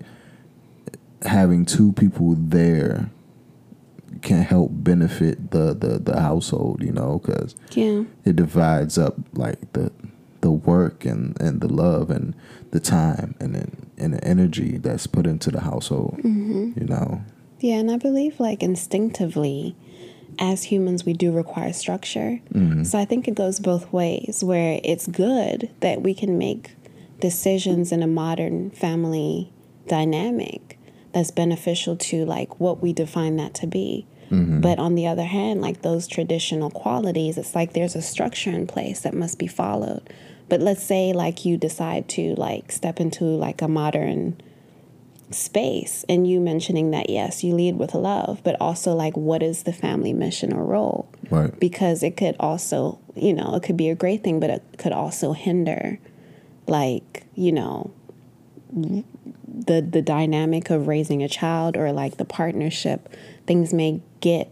having 1.22 1.66
two 1.66 1.92
people 1.92 2.34
there 2.38 3.10
can 4.22 4.42
help 4.42 4.70
benefit 4.72 5.50
the 5.50 5.74
the, 5.74 5.98
the 5.98 6.20
household, 6.20 6.82
you 6.82 6.92
know, 6.92 7.20
because 7.22 7.54
yeah. 7.72 8.04
it 8.24 8.36
divides 8.36 8.98
up 8.98 9.16
like 9.32 9.72
the 9.72 9.92
the 10.40 10.50
work 10.50 11.04
and, 11.04 11.38
and 11.40 11.60
the 11.60 11.68
love 11.68 12.10
and 12.10 12.34
the 12.70 12.80
time 12.80 13.34
and 13.40 13.88
and 13.96 14.14
the 14.14 14.24
energy 14.24 14.78
that's 14.78 15.06
put 15.06 15.26
into 15.26 15.50
the 15.50 15.60
household, 15.60 16.16
mm-hmm. 16.18 16.72
you 16.78 16.86
know. 16.86 17.22
Yeah, 17.60 17.76
and 17.76 17.90
I 17.90 17.96
believe 17.96 18.38
like 18.38 18.62
instinctively, 18.62 19.74
as 20.38 20.64
humans, 20.64 21.04
we 21.04 21.12
do 21.12 21.32
require 21.32 21.72
structure. 21.72 22.40
Mm-hmm. 22.52 22.84
So 22.84 22.98
I 22.98 23.04
think 23.04 23.26
it 23.26 23.34
goes 23.34 23.58
both 23.58 23.92
ways, 23.92 24.44
where 24.44 24.80
it's 24.84 25.06
good 25.08 25.70
that 25.80 26.02
we 26.02 26.14
can 26.14 26.38
make 26.38 26.76
decisions 27.20 27.90
in 27.90 28.02
a 28.02 28.06
modern 28.06 28.70
family 28.70 29.52
dynamic 29.88 30.77
that's 31.12 31.30
beneficial 31.30 31.96
to 31.96 32.24
like 32.24 32.60
what 32.60 32.80
we 32.82 32.92
define 32.92 33.36
that 33.36 33.54
to 33.54 33.66
be. 33.66 34.06
Mm-hmm. 34.30 34.60
But 34.60 34.78
on 34.78 34.94
the 34.94 35.06
other 35.06 35.24
hand, 35.24 35.60
like 35.60 35.82
those 35.82 36.06
traditional 36.06 36.70
qualities, 36.70 37.38
it's 37.38 37.54
like 37.54 37.72
there's 37.72 37.96
a 37.96 38.02
structure 38.02 38.50
in 38.50 38.66
place 38.66 39.00
that 39.00 39.14
must 39.14 39.38
be 39.38 39.46
followed. 39.46 40.12
But 40.48 40.60
let's 40.60 40.82
say 40.82 41.12
like 41.12 41.44
you 41.44 41.56
decide 41.56 42.08
to 42.10 42.34
like 42.34 42.72
step 42.72 43.00
into 43.00 43.24
like 43.24 43.62
a 43.62 43.68
modern 43.68 44.40
space 45.30 46.06
and 46.08 46.26
you 46.26 46.40
mentioning 46.40 46.90
that 46.90 47.10
yes, 47.10 47.44
you 47.44 47.54
lead 47.54 47.76
with 47.76 47.94
love, 47.94 48.42
but 48.44 48.56
also 48.60 48.94
like 48.94 49.16
what 49.16 49.42
is 49.42 49.64
the 49.64 49.72
family 49.72 50.12
mission 50.12 50.52
or 50.52 50.64
role? 50.64 51.08
Right. 51.30 51.58
Because 51.58 52.02
it 52.02 52.16
could 52.16 52.36
also, 52.40 52.98
you 53.14 53.32
know, 53.32 53.54
it 53.54 53.62
could 53.62 53.76
be 53.76 53.88
a 53.90 53.94
great 53.94 54.24
thing, 54.24 54.40
but 54.40 54.50
it 54.50 54.62
could 54.78 54.92
also 54.92 55.32
hinder 55.32 55.98
like, 56.66 57.24
you 57.34 57.52
know, 57.52 57.90
the 59.66 59.80
the 59.80 60.02
dynamic 60.02 60.70
of 60.70 60.86
raising 60.86 61.22
a 61.22 61.28
child 61.28 61.76
or 61.76 61.92
like 61.92 62.16
the 62.16 62.24
partnership 62.24 63.08
things 63.46 63.72
may 63.72 64.00
get 64.20 64.50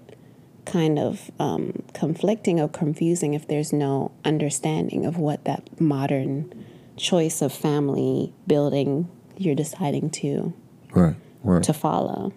kind 0.64 0.98
of 0.98 1.30
um, 1.38 1.84
conflicting 1.94 2.58
or 2.58 2.68
confusing 2.68 3.34
if 3.34 3.46
there's 3.46 3.72
no 3.72 4.10
understanding 4.25 5.06
of 5.06 5.16
what 5.16 5.44
that 5.44 5.80
modern 5.80 6.52
choice 6.96 7.40
of 7.40 7.52
family 7.52 8.32
building 8.46 9.08
you're 9.36 9.54
deciding 9.54 10.10
to 10.10 10.52
right 10.92 11.16
right. 11.46 11.62
to 11.62 11.72
follow. 11.72 12.32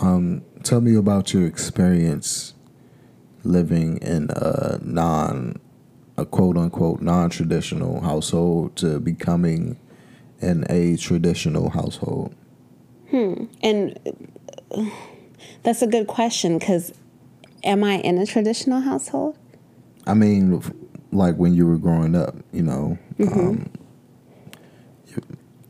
Um, 0.00 0.42
tell 0.62 0.80
me 0.80 0.94
about 0.94 1.32
your 1.32 1.46
experience 1.46 2.54
living 3.44 3.98
in 3.98 4.28
a 4.30 4.78
non 4.82 5.60
a 6.16 6.24
quote 6.24 6.56
unquote 6.56 7.02
non-traditional 7.02 8.00
household 8.00 8.76
to 8.76 8.98
becoming 9.00 9.78
in 10.40 10.64
a 10.70 10.96
traditional 10.96 11.70
household? 11.70 12.34
Hmm. 13.10 13.44
And 13.62 13.98
that's 15.62 15.82
a 15.82 15.86
good 15.86 16.06
question 16.06 16.58
because 16.58 16.92
am 17.64 17.84
I 17.84 17.98
in 17.98 18.18
a 18.18 18.26
traditional 18.26 18.80
household? 18.80 19.38
I 20.06 20.14
mean, 20.14 20.62
like 21.12 21.36
when 21.36 21.54
you 21.54 21.66
were 21.66 21.78
growing 21.78 22.14
up, 22.14 22.36
you 22.52 22.62
know, 22.62 22.98
mm-hmm. 23.18 23.38
um, 23.38 23.70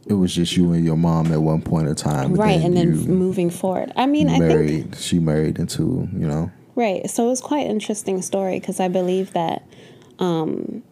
it 0.06 0.14
was 0.14 0.34
just 0.34 0.56
you 0.56 0.72
and 0.72 0.84
your 0.84 0.96
mom 0.96 1.32
at 1.32 1.40
one 1.40 1.62
point 1.62 1.88
in 1.88 1.94
time, 1.94 2.34
right? 2.34 2.58
Then 2.60 2.76
and 2.76 2.76
then 2.76 3.08
moving 3.08 3.50
forward, 3.50 3.92
I 3.96 4.06
mean, 4.06 4.26
married, 4.26 4.48
I 4.48 4.66
think 4.66 4.96
she 4.96 5.18
married 5.18 5.58
into, 5.58 6.08
you 6.12 6.26
know, 6.26 6.50
right. 6.74 7.08
So 7.10 7.26
it 7.26 7.30
was 7.30 7.40
quite 7.40 7.66
interesting 7.66 8.22
story 8.22 8.60
because 8.60 8.78
I 8.78 8.88
believe 8.88 9.32
that 9.32 9.66
um, 10.18 10.82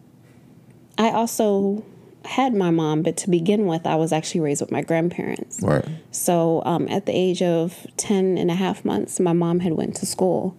I 0.97 1.11
also 1.11 1.83
had 2.25 2.53
my 2.53 2.71
mom, 2.71 3.01
but 3.01 3.17
to 3.17 3.29
begin 3.29 3.65
with, 3.65 3.85
I 3.85 3.95
was 3.95 4.11
actually 4.11 4.41
raised 4.41 4.61
with 4.61 4.71
my 4.71 4.81
grandparents. 4.81 5.61
Right. 5.61 5.85
So 6.11 6.61
um, 6.65 6.87
at 6.89 7.05
the 7.05 7.13
age 7.13 7.41
of 7.41 7.87
10 7.97 8.37
and 8.37 8.49
a 8.51 8.55
half 8.55 8.83
months, 8.85 9.19
my 9.19 9.33
mom 9.33 9.59
had 9.59 9.73
went 9.73 9.95
to 9.97 10.05
school. 10.05 10.57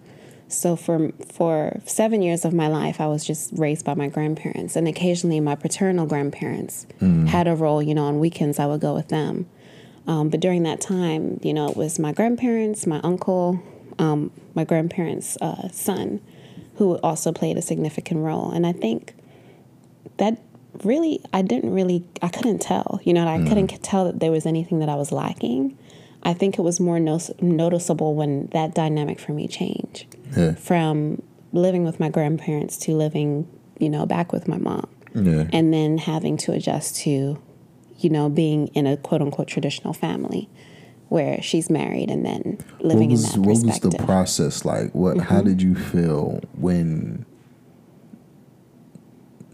So 0.49 0.77
for 0.77 1.11
for 1.31 1.81
seven 1.85 2.21
years 2.21 2.45
of 2.45 2.53
my 2.53 2.67
life, 2.67 3.01
I 3.01 3.07
was 3.07 3.25
just 3.25 3.51
raised 3.57 3.83
by 3.83 3.95
my 3.95 4.07
grandparents, 4.07 4.77
and 4.77 4.87
occasionally 4.87 5.41
my 5.41 5.55
paternal 5.55 6.05
grandparents 6.05 6.87
mm. 7.01 7.27
had 7.27 7.47
a 7.47 7.55
role. 7.55 7.83
You 7.83 7.93
know, 7.93 8.05
on 8.05 8.19
weekends 8.19 8.57
I 8.57 8.65
would 8.65 8.79
go 8.79 8.93
with 8.93 9.09
them. 9.09 9.47
Um, 10.07 10.29
but 10.29 10.39
during 10.39 10.63
that 10.63 10.79
time, 10.79 11.39
you 11.43 11.53
know, 11.53 11.69
it 11.69 11.75
was 11.75 11.99
my 11.99 12.13
grandparents, 12.13 12.87
my 12.87 13.01
uncle, 13.03 13.61
um, 13.99 14.31
my 14.55 14.63
grandparents' 14.63 15.37
uh, 15.41 15.67
son, 15.69 16.21
who 16.75 16.97
also 16.99 17.33
played 17.33 17.57
a 17.57 17.61
significant 17.61 18.21
role. 18.21 18.49
And 18.49 18.65
I 18.65 18.71
think 18.71 19.13
that 20.15 20.39
really, 20.83 21.21
I 21.33 21.41
didn't 21.41 21.73
really, 21.73 22.03
I 22.21 22.29
couldn't 22.29 22.59
tell. 22.59 22.99
You 23.03 23.13
know, 23.13 23.27
I 23.27 23.37
mm. 23.37 23.47
couldn't 23.47 23.83
tell 23.83 24.05
that 24.05 24.19
there 24.19 24.31
was 24.31 24.45
anything 24.45 24.79
that 24.79 24.89
I 24.89 24.95
was 24.95 25.11
lacking. 25.11 25.77
I 26.23 26.33
think 26.33 26.57
it 26.57 26.61
was 26.61 26.79
more 26.79 26.99
no- 26.99 27.19
noticeable 27.41 28.15
when 28.15 28.47
that 28.47 28.73
dynamic 28.73 29.19
for 29.19 29.33
me 29.33 29.47
changed 29.47 30.07
yeah. 30.35 30.55
from 30.55 31.21
living 31.53 31.83
with 31.83 31.99
my 31.99 32.09
grandparents 32.09 32.77
to 32.77 32.93
living, 32.93 33.47
you 33.79 33.89
know, 33.89 34.05
back 34.05 34.31
with 34.31 34.47
my 34.47 34.57
mom. 34.57 34.87
Yeah. 35.13 35.47
And 35.53 35.73
then 35.73 35.97
having 35.97 36.37
to 36.37 36.51
adjust 36.51 36.97
to, 36.97 37.41
you 37.97 38.09
know, 38.09 38.29
being 38.29 38.67
in 38.69 38.85
a 38.85 38.97
quote 38.97 39.21
unquote 39.21 39.47
traditional 39.47 39.93
family 39.93 40.49
where 41.09 41.41
she's 41.41 41.69
married 41.69 42.09
and 42.09 42.25
then 42.25 42.57
living 42.79 43.11
was, 43.11 43.23
in 43.35 43.41
that 43.41 43.47
perspective. 43.47 43.83
What 43.83 43.93
was 43.93 43.93
the 43.93 44.05
process 44.05 44.65
like? 44.65 44.91
What 44.91 45.17
mm-hmm. 45.17 45.33
how 45.33 45.41
did 45.41 45.61
you 45.61 45.75
feel 45.75 46.41
when 46.53 47.25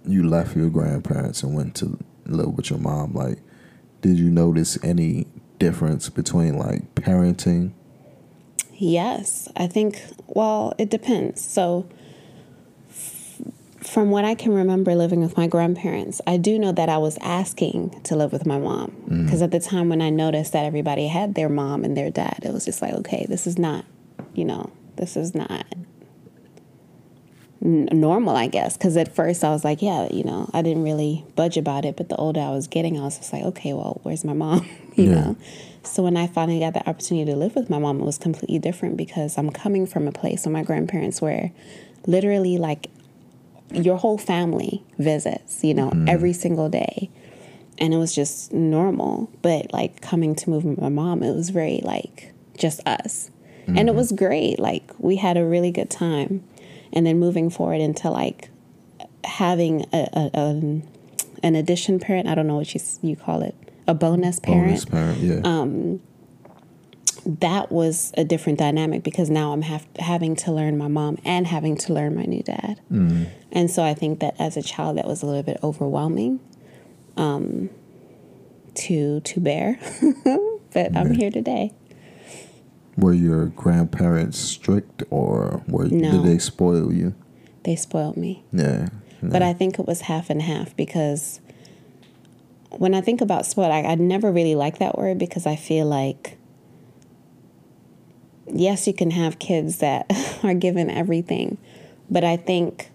you 0.05 0.27
left 0.27 0.55
your 0.55 0.69
grandparents 0.69 1.43
and 1.43 1.55
went 1.55 1.75
to 1.75 1.97
live 2.25 2.55
with 2.55 2.69
your 2.69 2.79
mom, 2.79 3.13
like, 3.13 3.39
did 4.01 4.17
you 4.19 4.29
notice 4.29 4.77
any 4.83 5.27
difference 5.59 6.09
between 6.09 6.57
like 6.57 6.93
parenting? 6.95 7.71
Yes, 8.73 9.47
I 9.55 9.67
think. 9.67 10.01
Well, 10.27 10.73
it 10.77 10.89
depends. 10.89 11.41
So, 11.41 11.87
f- 12.89 13.41
from 13.79 14.09
what 14.09 14.25
I 14.25 14.35
can 14.35 14.53
remember 14.53 14.95
living 14.95 15.21
with 15.21 15.37
my 15.37 15.47
grandparents, 15.47 16.19
I 16.27 16.37
do 16.37 16.59
know 16.59 16.71
that 16.73 16.89
I 16.89 16.97
was 16.97 17.17
asking 17.21 18.01
to 18.03 18.15
live 18.15 18.33
with 18.33 18.45
my 18.45 18.57
mom 18.57 18.89
because 19.05 19.35
mm-hmm. 19.35 19.43
at 19.43 19.51
the 19.51 19.59
time 19.59 19.89
when 19.89 20.01
I 20.01 20.09
noticed 20.09 20.53
that 20.53 20.65
everybody 20.65 21.07
had 21.07 21.35
their 21.35 21.49
mom 21.49 21.83
and 21.83 21.95
their 21.95 22.09
dad, 22.09 22.39
it 22.43 22.51
was 22.51 22.65
just 22.65 22.81
like, 22.81 22.93
okay, 22.93 23.25
this 23.29 23.47
is 23.47 23.57
not, 23.57 23.85
you 24.33 24.43
know, 24.43 24.71
this 24.97 25.15
is 25.15 25.33
not 25.33 25.65
normal, 27.63 28.35
I 28.35 28.47
guess. 28.47 28.77
Because 28.77 28.97
at 28.97 29.15
first 29.15 29.43
I 29.43 29.49
was 29.49 29.63
like, 29.63 29.81
yeah, 29.81 30.07
you 30.11 30.23
know, 30.23 30.49
I 30.53 30.61
didn't 30.61 30.83
really 30.83 31.25
budge 31.35 31.57
about 31.57 31.85
it. 31.85 31.95
But 31.95 32.09
the 32.09 32.15
older 32.17 32.41
I 32.41 32.49
was 32.49 32.67
getting, 32.67 32.99
I 32.99 33.03
was 33.03 33.17
just 33.17 33.33
like, 33.33 33.43
okay, 33.43 33.73
well, 33.73 33.99
where's 34.03 34.23
my 34.23 34.33
mom? 34.33 34.67
you 34.95 35.05
yeah. 35.05 35.15
know? 35.15 35.37
So 35.83 36.03
when 36.03 36.15
I 36.15 36.27
finally 36.27 36.59
got 36.59 36.73
the 36.73 36.87
opportunity 36.87 37.31
to 37.31 37.37
live 37.37 37.55
with 37.55 37.69
my 37.69 37.79
mom, 37.79 37.99
it 37.99 38.05
was 38.05 38.17
completely 38.17 38.59
different 38.59 38.97
because 38.97 39.37
I'm 39.37 39.49
coming 39.49 39.85
from 39.85 40.07
a 40.07 40.11
place 40.11 40.45
where 40.45 40.53
my 40.53 40.63
grandparents 40.63 41.21
were 41.21 41.51
literally, 42.05 42.57
like, 42.57 42.89
your 43.71 43.97
whole 43.97 44.17
family 44.17 44.83
visits, 44.99 45.63
you 45.63 45.73
know, 45.73 45.89
mm-hmm. 45.89 46.07
every 46.07 46.33
single 46.33 46.69
day. 46.69 47.09
And 47.79 47.93
it 47.93 47.97
was 47.97 48.13
just 48.13 48.53
normal. 48.53 49.31
But 49.41 49.73
like 49.73 49.99
coming 49.99 50.35
to 50.35 50.49
move 50.49 50.63
with 50.63 50.79
my 50.79 50.89
mom, 50.89 51.23
it 51.23 51.33
was 51.33 51.49
very 51.49 51.81
like 51.83 52.31
just 52.55 52.81
us. 52.85 53.31
Mm-hmm. 53.63 53.77
And 53.77 53.79
it 53.79 53.91
mm-hmm. 53.91 53.97
was 53.97 54.11
great. 54.11 54.59
Like, 54.59 54.91
we 54.99 55.15
had 55.15 55.37
a 55.37 55.45
really 55.45 55.71
good 55.71 55.89
time 55.89 56.43
and 56.93 57.05
then 57.05 57.19
moving 57.19 57.49
forward 57.49 57.81
into 57.81 58.09
like 58.09 58.49
having 59.25 59.85
a, 59.91 60.07
a, 60.13 60.31
a 60.33 60.81
an 61.43 61.55
addition 61.55 61.99
parent. 61.99 62.27
I 62.27 62.35
don't 62.35 62.47
know 62.47 62.55
what 62.55 62.73
you 62.73 62.81
you 63.01 63.15
call 63.15 63.41
it, 63.41 63.55
a 63.87 63.93
bonus 63.93 64.39
parent. 64.39 64.67
Bonus 64.67 64.85
parent, 64.85 65.19
yeah. 65.19 65.41
Um, 65.43 66.01
that 67.25 67.71
was 67.71 68.11
a 68.17 68.23
different 68.23 68.59
dynamic 68.59 69.03
because 69.03 69.29
now 69.29 69.53
I'm 69.53 69.61
have, 69.61 69.87
having 69.97 70.35
to 70.37 70.51
learn 70.51 70.77
my 70.77 70.87
mom 70.87 71.17
and 71.23 71.47
having 71.47 71.77
to 71.77 71.93
learn 71.93 72.15
my 72.15 72.23
new 72.23 72.43
dad. 72.43 72.81
Mm. 72.91 73.29
And 73.51 73.71
so 73.71 73.83
I 73.83 73.93
think 73.93 74.19
that 74.19 74.35
as 74.39 74.57
a 74.57 74.61
child, 74.61 74.97
that 74.97 75.07
was 75.07 75.23
a 75.23 75.25
little 75.25 75.43
bit 75.43 75.57
overwhelming 75.63 76.39
um, 77.17 77.69
to 78.75 79.21
to 79.21 79.39
bear. 79.39 79.79
but 80.73 80.91
yeah. 80.91 80.99
I'm 80.99 81.13
here 81.13 81.31
today. 81.31 81.73
Were 82.97 83.13
your 83.13 83.47
grandparents 83.47 84.37
strict 84.37 85.03
or 85.09 85.63
were 85.67 85.87
no. 85.87 86.11
did 86.11 86.23
they 86.23 86.37
spoil 86.37 86.93
you? 86.93 87.15
They 87.63 87.75
spoiled 87.75 88.17
me. 88.17 88.43
Yeah. 88.51 88.89
yeah. 89.21 89.29
But 89.29 89.41
I 89.41 89.53
think 89.53 89.79
it 89.79 89.87
was 89.87 90.01
half 90.01 90.29
and 90.29 90.41
half 90.41 90.75
because 90.75 91.39
when 92.69 92.93
I 92.93 93.01
think 93.01 93.21
about 93.21 93.45
spoiled, 93.45 93.71
I, 93.71 93.83
I 93.83 93.95
never 93.95 94.31
really 94.31 94.55
like 94.55 94.79
that 94.79 94.97
word 94.97 95.17
because 95.17 95.45
I 95.45 95.55
feel 95.55 95.85
like 95.85 96.37
yes, 98.47 98.87
you 98.87 98.93
can 98.93 99.11
have 99.11 99.39
kids 99.39 99.77
that 99.77 100.11
are 100.43 100.53
given 100.53 100.89
everything, 100.89 101.57
but 102.09 102.23
I 102.23 102.37
think 102.37 102.89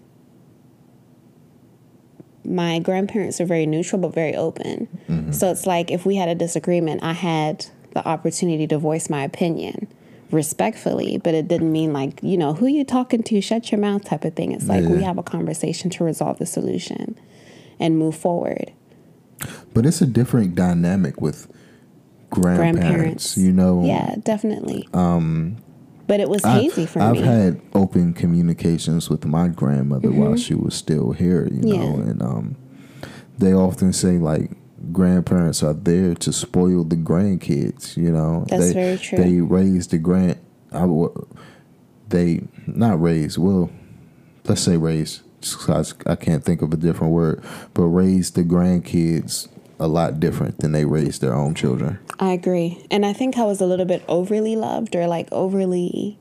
my 2.45 2.79
grandparents 2.79 3.39
are 3.39 3.45
very 3.45 3.65
neutral 3.65 4.01
but 4.01 4.13
very 4.13 4.35
open. 4.35 4.87
Mm-hmm. 5.07 5.31
So 5.31 5.51
it's 5.51 5.67
like 5.67 5.91
if 5.91 6.05
we 6.05 6.15
had 6.15 6.29
a 6.29 6.35
disagreement, 6.35 7.03
I 7.03 7.13
had 7.13 7.67
the 7.91 8.07
opportunity 8.07 8.67
to 8.67 8.77
voice 8.77 9.09
my 9.09 9.23
opinion 9.23 9.87
respectfully, 10.31 11.17
but 11.17 11.33
it 11.33 11.47
didn't 11.47 11.71
mean 11.71 11.93
like, 11.93 12.21
you 12.21 12.37
know, 12.37 12.53
who 12.53 12.67
you 12.67 12.83
talking 12.83 13.23
to, 13.23 13.41
shut 13.41 13.71
your 13.71 13.79
mouth 13.79 14.05
type 14.05 14.25
of 14.25 14.35
thing. 14.35 14.51
It's 14.51 14.67
like 14.67 14.83
yeah. 14.83 14.89
we 14.89 15.03
have 15.03 15.17
a 15.17 15.23
conversation 15.23 15.89
to 15.91 16.03
resolve 16.03 16.37
the 16.37 16.45
solution 16.45 17.17
and 17.79 17.97
move 17.97 18.15
forward. 18.15 18.71
But 19.73 19.85
it's 19.85 20.01
a 20.01 20.05
different 20.05 20.55
dynamic 20.55 21.21
with 21.21 21.51
grandparents, 22.29 22.79
grandparents. 22.79 23.37
you 23.37 23.51
know. 23.51 23.83
Yeah, 23.83 24.15
definitely. 24.23 24.87
Um 24.93 25.57
but 26.07 26.19
it 26.19 26.27
was 26.27 26.43
hazy 26.43 26.83
I, 26.83 26.85
for 26.87 27.01
I've 27.01 27.13
me. 27.13 27.19
I've 27.19 27.25
had 27.25 27.61
open 27.73 28.13
communications 28.13 29.09
with 29.09 29.25
my 29.25 29.47
grandmother 29.47 30.09
mm-hmm. 30.09 30.19
while 30.19 30.37
she 30.37 30.55
was 30.55 30.73
still 30.73 31.11
here, 31.11 31.47
you 31.51 31.77
know, 31.77 31.95
and 31.95 32.21
um 32.21 32.55
they 33.37 33.53
often 33.53 33.93
say 33.93 34.17
like 34.17 34.51
grandparents 34.91 35.63
are 35.63 35.73
there 35.73 36.15
to 36.15 36.33
spoil 36.33 36.83
the 36.83 36.95
grandkids. 36.95 37.97
You 37.97 38.11
know, 38.11 38.45
that's 38.49 38.67
they, 38.67 38.73
very 38.73 38.97
true. 38.97 39.17
They 39.17 39.41
raise 39.41 39.87
the 39.87 39.97
grand. 39.97 40.39
I 40.71 40.87
they 42.09 42.41
not 42.67 43.01
raise. 43.01 43.37
Well, 43.37 43.69
let's 44.45 44.61
say 44.61 44.77
raise. 44.77 45.21
because 45.41 45.93
I 46.05 46.15
can't 46.15 46.43
think 46.43 46.61
of 46.61 46.73
a 46.73 46.77
different 46.77 47.13
word, 47.13 47.43
but 47.73 47.83
raise 47.83 48.31
the 48.31 48.43
grandkids 48.43 49.47
a 49.79 49.87
lot 49.87 50.19
different 50.19 50.59
than 50.59 50.73
they 50.73 50.85
raise 50.85 51.19
their 51.19 51.33
own 51.33 51.55
children. 51.55 51.99
I 52.19 52.33
agree, 52.33 52.85
and 52.91 53.05
I 53.05 53.13
think 53.13 53.37
I 53.37 53.43
was 53.43 53.61
a 53.61 53.65
little 53.65 53.85
bit 53.85 54.03
overly 54.07 54.55
loved 54.55 54.95
or 54.95 55.07
like 55.07 55.29
overly 55.31 56.17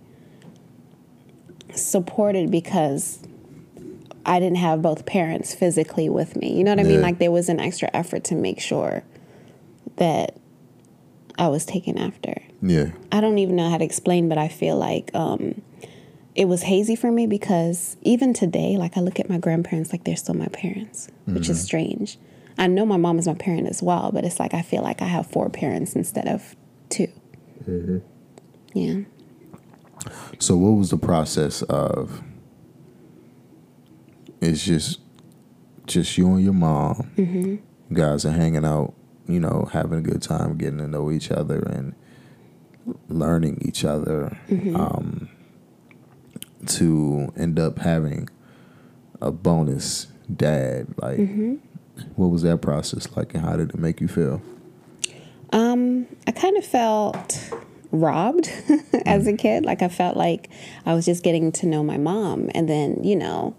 supported 1.74 2.50
because 2.50 3.20
I 4.28 4.40
didn't 4.40 4.58
have 4.58 4.82
both 4.82 5.06
parents 5.06 5.54
physically 5.54 6.10
with 6.10 6.36
me. 6.36 6.56
You 6.56 6.62
know 6.62 6.72
what 6.72 6.80
I 6.80 6.82
yeah. 6.82 6.88
mean? 6.88 7.00
Like 7.00 7.18
there 7.18 7.30
was 7.30 7.48
an 7.48 7.58
extra 7.58 7.88
effort 7.94 8.24
to 8.24 8.34
make 8.34 8.60
sure 8.60 9.02
that 9.96 10.36
I 11.38 11.48
was 11.48 11.64
taken 11.64 11.96
after. 11.96 12.42
Yeah. 12.60 12.90
I 13.10 13.22
don't 13.22 13.38
even 13.38 13.56
know 13.56 13.70
how 13.70 13.78
to 13.78 13.84
explain, 13.84 14.28
but 14.28 14.36
I 14.36 14.48
feel 14.48 14.76
like 14.76 15.10
um, 15.14 15.62
it 16.34 16.44
was 16.44 16.64
hazy 16.64 16.94
for 16.94 17.10
me 17.10 17.26
because 17.26 17.96
even 18.02 18.34
today, 18.34 18.76
like 18.76 18.98
I 18.98 19.00
look 19.00 19.18
at 19.18 19.30
my 19.30 19.38
grandparents 19.38 19.92
like 19.92 20.04
they're 20.04 20.14
still 20.14 20.34
my 20.34 20.48
parents, 20.48 21.08
mm-hmm. 21.22 21.34
which 21.34 21.48
is 21.48 21.56
mm-hmm. 21.56 21.64
strange. 21.64 22.18
I 22.58 22.66
know 22.66 22.84
my 22.84 22.98
mom 22.98 23.18
is 23.18 23.26
my 23.26 23.34
parent 23.34 23.66
as 23.66 23.82
well, 23.82 24.10
but 24.12 24.24
it's 24.24 24.38
like 24.38 24.52
I 24.52 24.60
feel 24.60 24.82
like 24.82 25.00
I 25.00 25.06
have 25.06 25.26
four 25.26 25.48
parents 25.48 25.94
instead 25.94 26.28
of 26.28 26.54
2 26.90 27.06
mm-hmm. 27.66 27.98
Yeah. 28.74 29.00
So, 30.38 30.56
what 30.56 30.72
was 30.72 30.90
the 30.90 30.98
process 30.98 31.62
of 31.62 32.22
it's 34.40 34.64
just 34.64 35.00
just 35.86 36.16
you 36.18 36.28
and 36.34 36.44
your 36.44 36.52
mom. 36.52 37.10
Mm-hmm. 37.16 37.56
You 37.90 37.96
guys 37.96 38.24
are 38.26 38.32
hanging 38.32 38.64
out, 38.64 38.94
you 39.26 39.40
know, 39.40 39.68
having 39.72 39.98
a 39.98 40.02
good 40.02 40.22
time, 40.22 40.58
getting 40.58 40.78
to 40.78 40.86
know 40.86 41.10
each 41.10 41.30
other, 41.30 41.58
and 41.60 41.94
learning 43.08 43.62
each 43.62 43.84
other. 43.84 44.38
Mm-hmm. 44.48 44.76
Um, 44.76 45.28
to 46.66 47.32
end 47.36 47.58
up 47.58 47.78
having 47.78 48.28
a 49.20 49.30
bonus 49.30 50.08
dad, 50.34 50.88
like, 51.00 51.18
mm-hmm. 51.18 51.54
what 52.16 52.28
was 52.28 52.42
that 52.42 52.60
process 52.60 53.16
like, 53.16 53.32
and 53.34 53.44
how 53.44 53.56
did 53.56 53.70
it 53.70 53.78
make 53.78 54.00
you 54.00 54.08
feel? 54.08 54.42
Um, 55.52 56.06
I 56.26 56.32
kind 56.32 56.56
of 56.56 56.64
felt 56.64 57.52
robbed 57.90 58.50
as 59.06 59.26
a 59.26 59.32
kid. 59.32 59.64
Like 59.64 59.82
I 59.82 59.88
felt 59.88 60.16
like 60.16 60.50
I 60.84 60.94
was 60.94 61.06
just 61.06 61.22
getting 61.24 61.52
to 61.52 61.66
know 61.66 61.82
my 61.82 61.96
mom, 61.96 62.50
and 62.54 62.68
then 62.68 63.02
you 63.02 63.16
know 63.16 63.54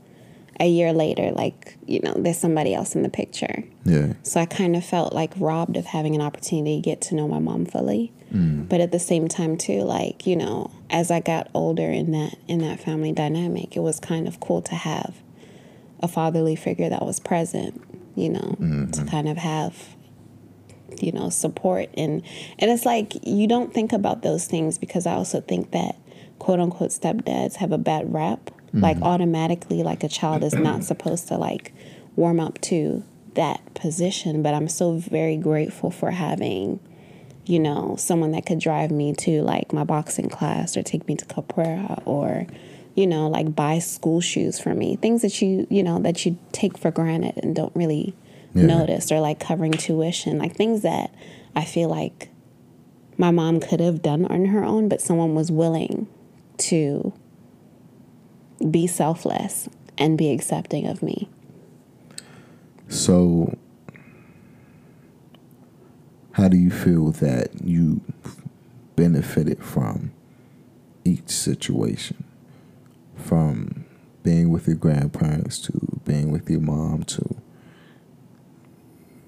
a 0.59 0.67
year 0.67 0.91
later, 0.91 1.31
like, 1.31 1.77
you 1.85 2.01
know, 2.01 2.13
there's 2.17 2.37
somebody 2.37 2.73
else 2.73 2.95
in 2.95 3.03
the 3.03 3.09
picture. 3.09 3.63
Yeah. 3.85 4.13
So 4.23 4.41
I 4.41 4.45
kind 4.45 4.75
of 4.75 4.83
felt 4.83 5.13
like 5.13 5.31
robbed 5.37 5.77
of 5.77 5.85
having 5.85 6.15
an 6.15 6.21
opportunity 6.21 6.77
to 6.77 6.81
get 6.81 7.01
to 7.01 7.15
know 7.15 7.27
my 7.27 7.39
mom 7.39 7.65
fully. 7.65 8.11
Mm. 8.33 8.67
But 8.67 8.81
at 8.81 8.91
the 8.91 8.99
same 8.99 9.27
time 9.27 9.57
too, 9.57 9.81
like, 9.81 10.27
you 10.27 10.35
know, 10.35 10.71
as 10.89 11.11
I 11.11 11.21
got 11.21 11.49
older 11.53 11.89
in 11.89 12.11
that 12.11 12.35
in 12.47 12.59
that 12.59 12.79
family 12.79 13.11
dynamic, 13.11 13.75
it 13.75 13.79
was 13.79 13.99
kind 13.99 14.27
of 14.27 14.39
cool 14.39 14.61
to 14.63 14.75
have 14.75 15.15
a 16.01 16.07
fatherly 16.07 16.55
figure 16.55 16.89
that 16.89 17.05
was 17.05 17.19
present, 17.19 17.81
you 18.15 18.29
know, 18.29 18.55
mm-hmm. 18.59 18.91
to 18.91 19.05
kind 19.05 19.27
of 19.27 19.37
have 19.37 19.95
you 21.01 21.11
know, 21.11 21.29
support 21.29 21.87
and 21.95 22.23
and 22.57 22.71
it's 22.71 22.85
like 22.85 23.13
you 23.25 23.47
don't 23.47 23.73
think 23.73 23.93
about 23.93 24.23
those 24.23 24.47
things 24.47 24.77
because 24.77 25.05
I 25.05 25.13
also 25.13 25.39
think 25.39 25.71
that 25.71 25.95
quote 26.39 26.59
unquote 26.59 26.89
stepdads 26.89 27.55
have 27.57 27.71
a 27.71 27.77
bad 27.77 28.11
rap 28.11 28.49
Mm-hmm. 28.69 28.81
Like 28.81 29.01
automatically, 29.01 29.83
like 29.83 30.03
a 30.03 30.09
child 30.09 30.43
is 30.43 30.53
not 30.53 30.83
supposed 30.83 31.27
to 31.29 31.37
like 31.37 31.73
warm 32.15 32.39
up 32.39 32.59
to 32.61 33.03
that 33.35 33.73
position. 33.73 34.41
But 34.43 34.53
I'm 34.53 34.67
so 34.67 34.97
very 34.97 35.37
grateful 35.37 35.91
for 35.91 36.11
having, 36.11 36.79
you 37.45 37.59
know, 37.59 37.95
someone 37.97 38.31
that 38.31 38.45
could 38.45 38.59
drive 38.59 38.91
me 38.91 39.13
to 39.13 39.41
like 39.41 39.73
my 39.73 39.83
boxing 39.83 40.29
class 40.29 40.77
or 40.77 40.83
take 40.83 41.07
me 41.07 41.15
to 41.15 41.25
capoeira 41.25 42.01
or, 42.05 42.45
you 42.95 43.07
know, 43.07 43.27
like 43.27 43.55
buy 43.55 43.79
school 43.79 44.21
shoes 44.21 44.59
for 44.59 44.75
me. 44.75 44.95
Things 44.97 45.21
that 45.23 45.41
you, 45.41 45.65
you 45.69 45.81
know, 45.83 45.99
that 45.99 46.25
you 46.25 46.37
take 46.51 46.77
for 46.77 46.91
granted 46.91 47.37
and 47.37 47.55
don't 47.55 47.75
really 47.75 48.13
yeah. 48.53 48.65
notice 48.65 49.11
or 49.11 49.19
like 49.19 49.39
covering 49.39 49.71
tuition, 49.71 50.37
like 50.37 50.55
things 50.55 50.81
that 50.83 51.13
I 51.55 51.65
feel 51.65 51.89
like 51.89 52.29
my 53.17 53.31
mom 53.31 53.59
could 53.59 53.79
have 53.79 54.01
done 54.01 54.25
on 54.25 54.45
her 54.45 54.63
own, 54.63 54.87
but 54.87 55.01
someone 55.01 55.35
was 55.35 55.51
willing 55.51 56.07
to 56.57 57.13
be 58.69 58.87
selfless 58.87 59.69
and 59.97 60.17
be 60.17 60.31
accepting 60.31 60.87
of 60.87 61.03
me. 61.03 61.29
So, 62.87 63.57
how 66.31 66.47
do 66.47 66.57
you 66.57 66.71
feel 66.71 67.11
that 67.11 67.63
you 67.63 68.01
benefited 68.95 69.63
from 69.63 70.11
each 71.05 71.29
situation? 71.29 72.23
From 73.15 73.85
being 74.23 74.49
with 74.49 74.67
your 74.67 74.75
grandparents 74.75 75.59
to 75.59 75.99
being 76.05 76.31
with 76.31 76.49
your 76.49 76.61
mom 76.61 77.03
to 77.03 77.41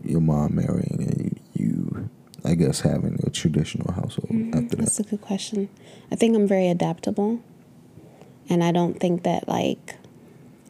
your 0.03 0.21
mom 0.21 0.55
marrying 0.55 0.97
and 0.99 1.39
you, 1.53 2.09
I 2.43 2.55
guess, 2.55 2.81
having 2.81 3.19
a 3.25 3.29
traditional 3.29 3.93
household 3.93 4.29
mm-hmm. 4.29 4.57
after 4.57 4.75
that? 4.75 4.77
That's 4.77 4.99
a 4.99 5.03
good 5.03 5.21
question. 5.21 5.69
I 6.11 6.15
think 6.15 6.35
I'm 6.35 6.47
very 6.47 6.67
adaptable. 6.67 7.41
And 8.51 8.61
I 8.61 8.73
don't 8.73 8.99
think 8.99 9.23
that 9.23 9.47
like 9.47 9.95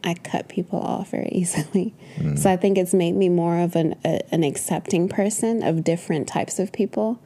I 0.04 0.14
cut 0.14 0.48
people 0.48 0.78
off 0.78 1.10
very 1.10 1.28
easily. 1.32 1.94
Mm. 2.16 2.38
So 2.38 2.48
I 2.48 2.56
think 2.56 2.78
it's 2.78 2.94
made 2.94 3.16
me 3.16 3.28
more 3.28 3.58
of 3.58 3.74
an 3.74 3.96
a, 4.04 4.20
an 4.32 4.44
accepting 4.44 5.08
person 5.08 5.64
of 5.64 5.82
different 5.82 6.28
types 6.28 6.60
of 6.60 6.72
people, 6.72 7.20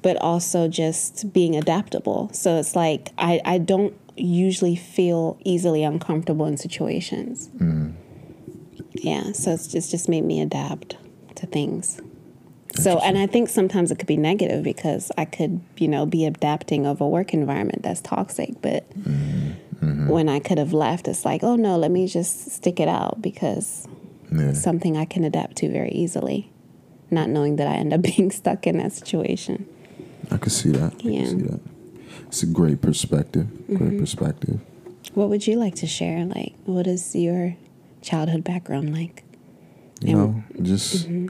but 0.00 0.16
also 0.16 0.68
just 0.68 1.34
being 1.34 1.54
adaptable. 1.54 2.30
So 2.32 2.56
it's 2.56 2.74
like 2.74 3.10
I, 3.18 3.42
I 3.44 3.58
don't 3.58 3.94
usually 4.16 4.74
feel 4.74 5.38
easily 5.44 5.84
uncomfortable 5.84 6.46
in 6.46 6.56
situations. 6.56 7.48
Mm. 7.58 7.92
Yeah, 8.94 9.32
so 9.32 9.52
it's 9.52 9.66
just 9.66 9.90
just 9.90 10.08
made 10.08 10.24
me 10.24 10.40
adapt 10.40 10.96
to 11.36 11.46
things. 11.46 12.00
So, 12.76 12.98
and 13.00 13.18
I 13.18 13.26
think 13.26 13.48
sometimes 13.48 13.90
it 13.90 13.98
could 13.98 14.06
be 14.06 14.16
negative 14.16 14.62
because 14.62 15.10
I 15.18 15.24
could, 15.24 15.60
you 15.76 15.88
know, 15.88 16.06
be 16.06 16.24
adapting 16.24 16.86
of 16.86 17.00
a 17.00 17.08
work 17.08 17.34
environment 17.34 17.82
that's 17.82 18.00
toxic, 18.00 18.62
but 18.62 18.88
mm. 18.98 19.56
Mm-hmm. 19.82 20.08
When 20.08 20.28
I 20.28 20.40
could 20.40 20.58
have 20.58 20.72
left, 20.72 21.08
it's 21.08 21.24
like, 21.24 21.42
oh 21.42 21.56
no, 21.56 21.78
let 21.78 21.90
me 21.90 22.06
just 22.06 22.50
stick 22.50 22.80
it 22.80 22.88
out 22.88 23.22
because 23.22 23.88
yeah. 24.30 24.52
something 24.52 24.96
I 24.96 25.06
can 25.06 25.24
adapt 25.24 25.56
to 25.56 25.70
very 25.70 25.90
easily, 25.90 26.52
not 27.10 27.30
knowing 27.30 27.56
that 27.56 27.66
I 27.66 27.74
end 27.74 27.92
up 27.94 28.02
being 28.16 28.30
stuck 28.30 28.66
in 28.66 28.78
that 28.78 28.92
situation. 28.92 29.66
I 30.30 30.36
can 30.36 30.50
see 30.50 30.70
that. 30.70 30.94
I 31.04 31.08
yeah. 31.08 31.24
see 31.24 31.42
that. 31.42 31.60
It's 32.26 32.42
a 32.42 32.46
great 32.46 32.80
perspective. 32.80 33.48
Great 33.66 33.80
mm-hmm. 33.80 33.98
perspective. 33.98 34.60
What 35.14 35.30
would 35.30 35.46
you 35.46 35.56
like 35.56 35.74
to 35.76 35.86
share? 35.86 36.24
Like, 36.24 36.54
what 36.64 36.86
is 36.86 37.16
your 37.16 37.56
childhood 38.02 38.44
background 38.44 38.92
like? 38.92 39.24
You 40.00 40.18
and, 40.18 40.36
know, 40.36 40.62
just 40.62 41.08
mm-hmm. 41.08 41.28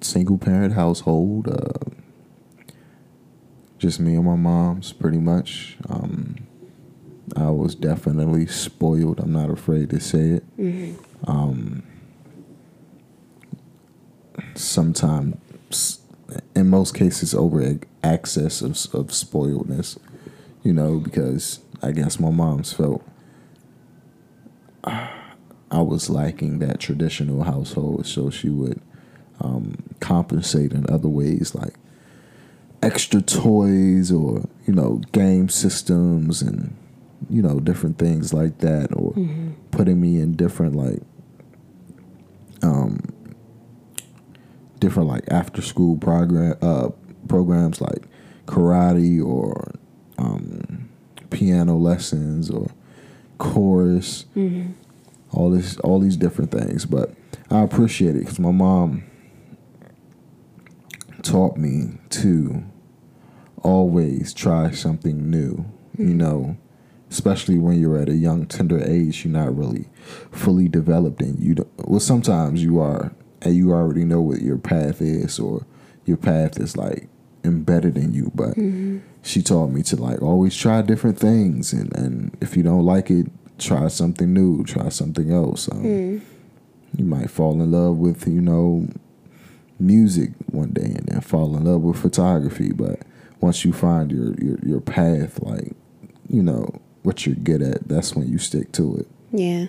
single 0.00 0.38
parent 0.38 0.74
household. 0.74 1.48
Uh, 1.48 1.90
just 3.78 3.98
me 3.98 4.14
and 4.14 4.24
my 4.24 4.36
mom's 4.36 4.92
pretty 4.92 5.18
much. 5.18 5.76
Um, 5.88 6.36
I 7.36 7.50
was 7.50 7.74
definitely 7.74 8.46
spoiled. 8.46 9.20
I'm 9.20 9.32
not 9.32 9.50
afraid 9.50 9.90
to 9.90 10.00
say 10.00 10.30
it. 10.30 10.56
Mm-hmm. 10.58 11.30
Um, 11.30 11.82
sometimes, 14.54 16.00
in 16.54 16.68
most 16.68 16.94
cases, 16.94 17.34
over 17.34 17.78
access 18.02 18.62
of, 18.62 18.72
of 18.94 19.08
spoiledness, 19.08 19.98
you 20.62 20.72
know, 20.72 20.98
because 20.98 21.60
I 21.82 21.92
guess 21.92 22.18
my 22.20 22.30
mom's 22.30 22.72
felt 22.72 23.02
I 24.84 25.82
was 25.82 26.10
lacking 26.10 26.58
that 26.58 26.80
traditional 26.80 27.44
household, 27.44 28.06
so 28.06 28.30
she 28.30 28.48
would 28.48 28.80
um, 29.40 29.76
compensate 30.00 30.72
in 30.72 30.88
other 30.90 31.08
ways, 31.08 31.54
like 31.54 31.74
extra 32.82 33.20
toys 33.20 34.10
or 34.10 34.48
you 34.66 34.72
know 34.72 35.02
game 35.12 35.48
systems 35.48 36.42
and 36.42 36.74
you 37.28 37.42
know, 37.42 37.60
different 37.60 37.98
things 37.98 38.32
like 38.32 38.58
that, 38.58 38.88
or 38.94 39.12
mm-hmm. 39.12 39.50
putting 39.70 40.00
me 40.00 40.18
in 40.18 40.32
different 40.32 40.74
like, 40.74 41.00
um, 42.62 43.00
different 44.78 45.08
like 45.08 45.24
after 45.30 45.60
school 45.60 45.96
program 45.96 46.56
uh, 46.62 46.88
programs 47.28 47.80
like 47.80 48.04
karate 48.46 49.24
or 49.24 49.74
um, 50.18 50.88
piano 51.30 51.76
lessons 51.76 52.50
or 52.50 52.68
chorus, 53.38 54.26
mm-hmm. 54.36 54.72
all 55.32 55.50
this, 55.50 55.78
all 55.78 55.98
these 55.98 56.16
different 56.16 56.50
things. 56.50 56.86
But 56.86 57.14
I 57.50 57.60
appreciate 57.60 58.16
it 58.16 58.20
because 58.20 58.38
my 58.38 58.50
mom 58.50 59.04
taught 61.22 61.56
me 61.56 61.98
to 62.10 62.64
always 63.62 64.32
try 64.32 64.70
something 64.70 65.30
new. 65.30 65.64
Mm-hmm. 65.96 66.08
You 66.08 66.14
know, 66.14 66.56
especially 67.10 67.58
when 67.58 67.80
you're 67.80 67.98
at 67.98 68.08
a 68.08 68.14
young, 68.14 68.46
tender 68.46 68.82
age, 68.82 69.24
you're 69.24 69.32
not 69.32 69.56
really 69.56 69.86
fully 70.30 70.68
developed, 70.68 71.20
and 71.20 71.38
you 71.40 71.56
don't, 71.56 71.88
well, 71.88 72.00
sometimes 72.00 72.62
you 72.62 72.80
are, 72.80 73.12
and 73.42 73.54
you 73.54 73.72
already 73.72 74.04
know 74.04 74.20
what 74.20 74.40
your 74.40 74.58
path 74.58 75.02
is, 75.02 75.38
or 75.38 75.66
your 76.04 76.16
path 76.16 76.58
is 76.58 76.76
like 76.76 77.08
embedded 77.44 77.96
in 77.96 78.12
you. 78.12 78.30
But 78.34 78.50
mm-hmm. 78.50 78.98
she 79.22 79.42
taught 79.42 79.68
me 79.68 79.82
to 79.84 79.96
like 79.96 80.22
always 80.22 80.56
try 80.56 80.82
different 80.82 81.18
things, 81.18 81.72
and 81.72 81.94
and 81.96 82.36
if 82.40 82.56
you 82.56 82.62
don't 82.62 82.84
like 82.84 83.10
it, 83.10 83.26
try 83.58 83.88
something 83.88 84.32
new, 84.32 84.64
try 84.64 84.88
something 84.88 85.32
else. 85.32 85.70
Um, 85.70 85.82
mm. 85.82 86.20
You 86.96 87.04
might 87.04 87.30
fall 87.30 87.60
in 87.60 87.70
love 87.70 87.98
with 87.98 88.26
you 88.26 88.40
know 88.40 88.88
music 89.80 90.30
one 90.46 90.70
day, 90.70 90.92
and 90.96 91.06
then 91.06 91.20
fall 91.20 91.56
in 91.56 91.64
love 91.64 91.82
with 91.82 91.98
photography, 91.98 92.72
but 92.72 93.00
once 93.40 93.64
you 93.64 93.72
find 93.72 94.12
your 94.12 94.34
your, 94.34 94.58
your 94.62 94.80
path, 94.80 95.40
like 95.42 95.72
you 96.28 96.42
know 96.42 96.80
what 97.02 97.26
you're 97.26 97.34
good 97.34 97.62
at, 97.62 97.88
that's 97.88 98.14
when 98.14 98.28
you 98.28 98.38
stick 98.38 98.72
to 98.72 98.96
it. 98.96 99.08
Yeah. 99.32 99.66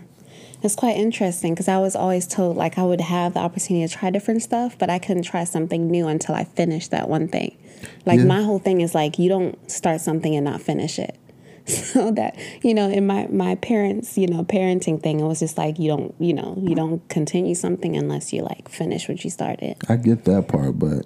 It's 0.63 0.76
quite 0.76 0.96
interesting 0.96 1.54
because 1.54 1.67
I 1.67 1.80
was 1.80 1.96
always 1.96 2.28
told 2.28 2.56
like 2.56 2.78
I 2.78 2.84
would 2.84 3.02
have 3.02 3.34
the 3.34 3.39
opportunity 3.39 3.88
to 3.88 3.94
try 3.94 4.12
different 4.12 4.44
stuff, 4.44 4.78
but 4.78 4.89
I 4.89 5.00
couldn't 5.00 5.24
try 5.24 5.44
something 5.44 5.89
new 5.89 6.08
until 6.08 6.36
I 6.36 6.44
finished 6.44 6.91
that 6.91 7.10
one 7.10 7.28
thing. 7.28 7.58
Like 8.06 8.20
yeah. 8.20 8.26
my 8.26 8.44
whole 8.44 8.60
thing 8.60 8.82
is 8.82 8.94
like 8.94 9.17
you 9.17 9.28
don't 9.28 9.72
start 9.72 10.02
something 10.02 10.36
and 10.36 10.46
not 10.46 10.62
finish 10.62 11.00
it. 11.00 11.17
So 11.67 12.12
that 12.13 12.36
you 12.63 12.74
know, 12.74 12.89
in 12.89 13.06
my 13.06 13.28
my 13.28 13.54
parents, 13.56 14.17
you 14.17 14.28
know, 14.28 14.44
parenting 14.44 15.02
thing, 15.02 15.20
it 15.20 15.24
was 15.24 15.39
just 15.39 15.60
like 15.60 15.78
you 15.78 15.89
don't, 15.89 16.13
you 16.20 16.34
know, 16.34 16.58
you 16.60 16.74
don't 16.74 17.08
continue 17.08 17.54
something 17.54 17.96
unless 17.96 18.34
you 18.34 18.41
like 18.41 18.67
finish 18.67 19.08
what 19.08 19.24
you 19.24 19.30
started. 19.30 19.78
I 19.88 19.98
get 19.98 20.26
that 20.26 20.48
part, 20.48 20.80
but 20.80 21.06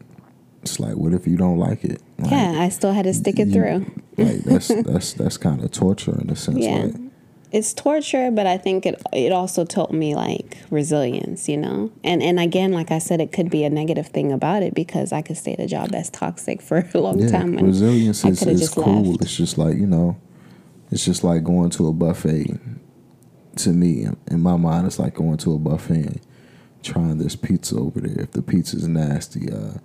it's 0.66 0.80
like, 0.80 0.96
what 0.96 1.14
if 1.14 1.28
you 1.28 1.38
don't 1.38 1.58
like 1.58 1.84
it? 1.84 2.02
Like, 2.18 2.32
yeah, 2.32 2.56
I 2.58 2.70
still 2.70 2.92
had 2.92 3.04
to 3.04 3.14
stick 3.14 3.40
it 3.40 3.50
you, 3.50 3.54
through. 3.54 4.02
like 4.18 4.38
that's 4.40 4.68
that's 4.84 5.14
that's 5.14 5.38
kind 5.38 5.64
of 5.64 5.72
torture 5.72 6.20
in 6.20 6.30
a 6.30 6.36
sense. 6.36 6.58
Yeah. 6.58 6.86
Like, 6.86 6.96
it's 7.52 7.74
torture, 7.74 8.32
but 8.32 8.48
I 8.48 8.58
think 8.58 8.86
it 8.86 9.02
it 9.14 9.32
also 9.32 9.64
taught 9.64 9.94
me 9.94 10.16
like 10.16 10.58
resilience, 10.72 11.48
you 11.48 11.58
know. 11.58 11.92
And 12.04 12.24
and 12.24 12.40
again, 12.40 12.74
like 12.74 12.90
I 12.90 12.98
said, 12.98 13.22
it 13.22 13.32
could 13.32 13.50
be 13.50 13.64
a 13.64 13.70
negative 13.70 14.08
thing 14.08 14.32
about 14.32 14.64
it 14.64 14.74
because 14.74 15.14
I 15.14 15.22
could 15.22 15.38
stay 15.38 15.54
at 15.54 15.60
a 15.60 15.68
job 15.68 15.90
that's 15.90 16.10
toxic 16.10 16.62
for 16.62 16.86
a 16.94 16.98
long 16.98 17.20
yeah, 17.20 17.30
time. 17.30 17.56
resilience 17.58 18.26
is, 18.26 18.42
is 18.42 18.70
cool. 18.70 19.04
Left. 19.04 19.22
It's 19.22 19.38
just 19.38 19.58
like 19.58 19.78
you 19.78 19.86
know, 19.86 20.18
it's 20.92 21.06
just 21.06 21.24
like 21.24 21.44
going 21.44 21.70
to 21.72 21.88
a 21.88 21.94
buffet. 21.94 22.60
To 23.58 23.70
me, 23.70 24.08
in 24.30 24.42
my 24.42 24.58
mind, 24.58 24.88
it's 24.88 25.00
like 25.00 25.14
going 25.14 25.38
to 25.38 25.54
a 25.54 25.58
buffet 25.58 26.06
and 26.08 26.22
trying 26.84 27.20
this 27.20 27.38
pizza 27.38 27.78
over 27.78 28.02
there. 28.02 28.24
If 28.24 28.32
the 28.32 28.42
pizza's 28.42 28.86
nasty, 28.86 29.50
uh, 29.50 29.76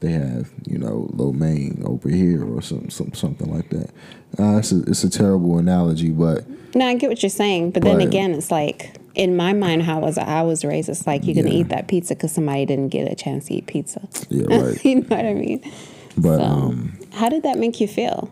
they 0.00 0.12
have 0.12 0.50
you 0.66 0.78
know 0.78 1.08
lo 1.12 1.32
mein 1.32 1.82
over 1.84 2.08
here 2.08 2.44
or 2.44 2.62
some, 2.62 2.90
some 2.90 3.12
something 3.12 3.52
like 3.52 3.70
that. 3.70 3.90
Uh, 4.38 4.58
it's 4.58 4.72
a 4.72 4.82
it's 4.82 5.04
a 5.04 5.10
terrible 5.10 5.58
analogy, 5.58 6.10
but 6.10 6.44
no, 6.74 6.86
I 6.86 6.94
get 6.94 7.08
what 7.08 7.22
you're 7.22 7.30
saying. 7.30 7.70
But, 7.72 7.82
but 7.82 7.88
then 7.88 8.00
again, 8.00 8.32
it's 8.32 8.50
like 8.50 8.98
in 9.14 9.36
my 9.36 9.52
mind, 9.52 9.82
how 9.82 10.00
was 10.00 10.16
I 10.18 10.42
was 10.42 10.64
raised? 10.64 10.88
It's 10.88 11.06
like 11.06 11.24
you 11.24 11.34
can 11.34 11.46
yeah. 11.46 11.54
eat 11.54 11.68
that 11.70 11.88
pizza 11.88 12.14
because 12.14 12.32
somebody 12.32 12.66
didn't 12.66 12.88
get 12.88 13.10
a 13.10 13.14
chance 13.14 13.46
to 13.46 13.54
eat 13.54 13.66
pizza. 13.66 14.08
Yeah, 14.28 14.56
right. 14.62 14.84
you 14.84 14.96
know 14.96 15.16
what 15.16 15.26
I 15.26 15.34
mean. 15.34 15.72
But 16.16 16.38
so, 16.38 16.44
um, 16.44 16.98
how 17.12 17.28
did 17.28 17.42
that 17.42 17.58
make 17.58 17.80
you 17.80 17.88
feel? 17.88 18.30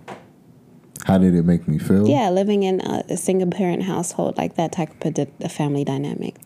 How 1.04 1.18
did 1.18 1.34
it 1.34 1.44
make 1.44 1.68
me 1.68 1.78
feel? 1.78 2.08
Yeah, 2.08 2.30
living 2.30 2.62
in 2.62 2.80
a, 2.80 3.04
a 3.10 3.16
single 3.16 3.50
parent 3.50 3.84
household 3.84 4.36
like 4.36 4.56
that 4.56 4.72
type 4.72 5.04
of 5.04 5.28
a 5.40 5.48
family 5.48 5.84
dynamic. 5.84 6.36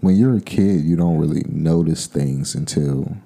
When 0.00 0.16
you're 0.16 0.36
a 0.36 0.40
kid, 0.40 0.82
you 0.82 0.96
don't 0.96 1.18
really 1.18 1.44
notice 1.46 2.06
things 2.06 2.54
until 2.54 3.16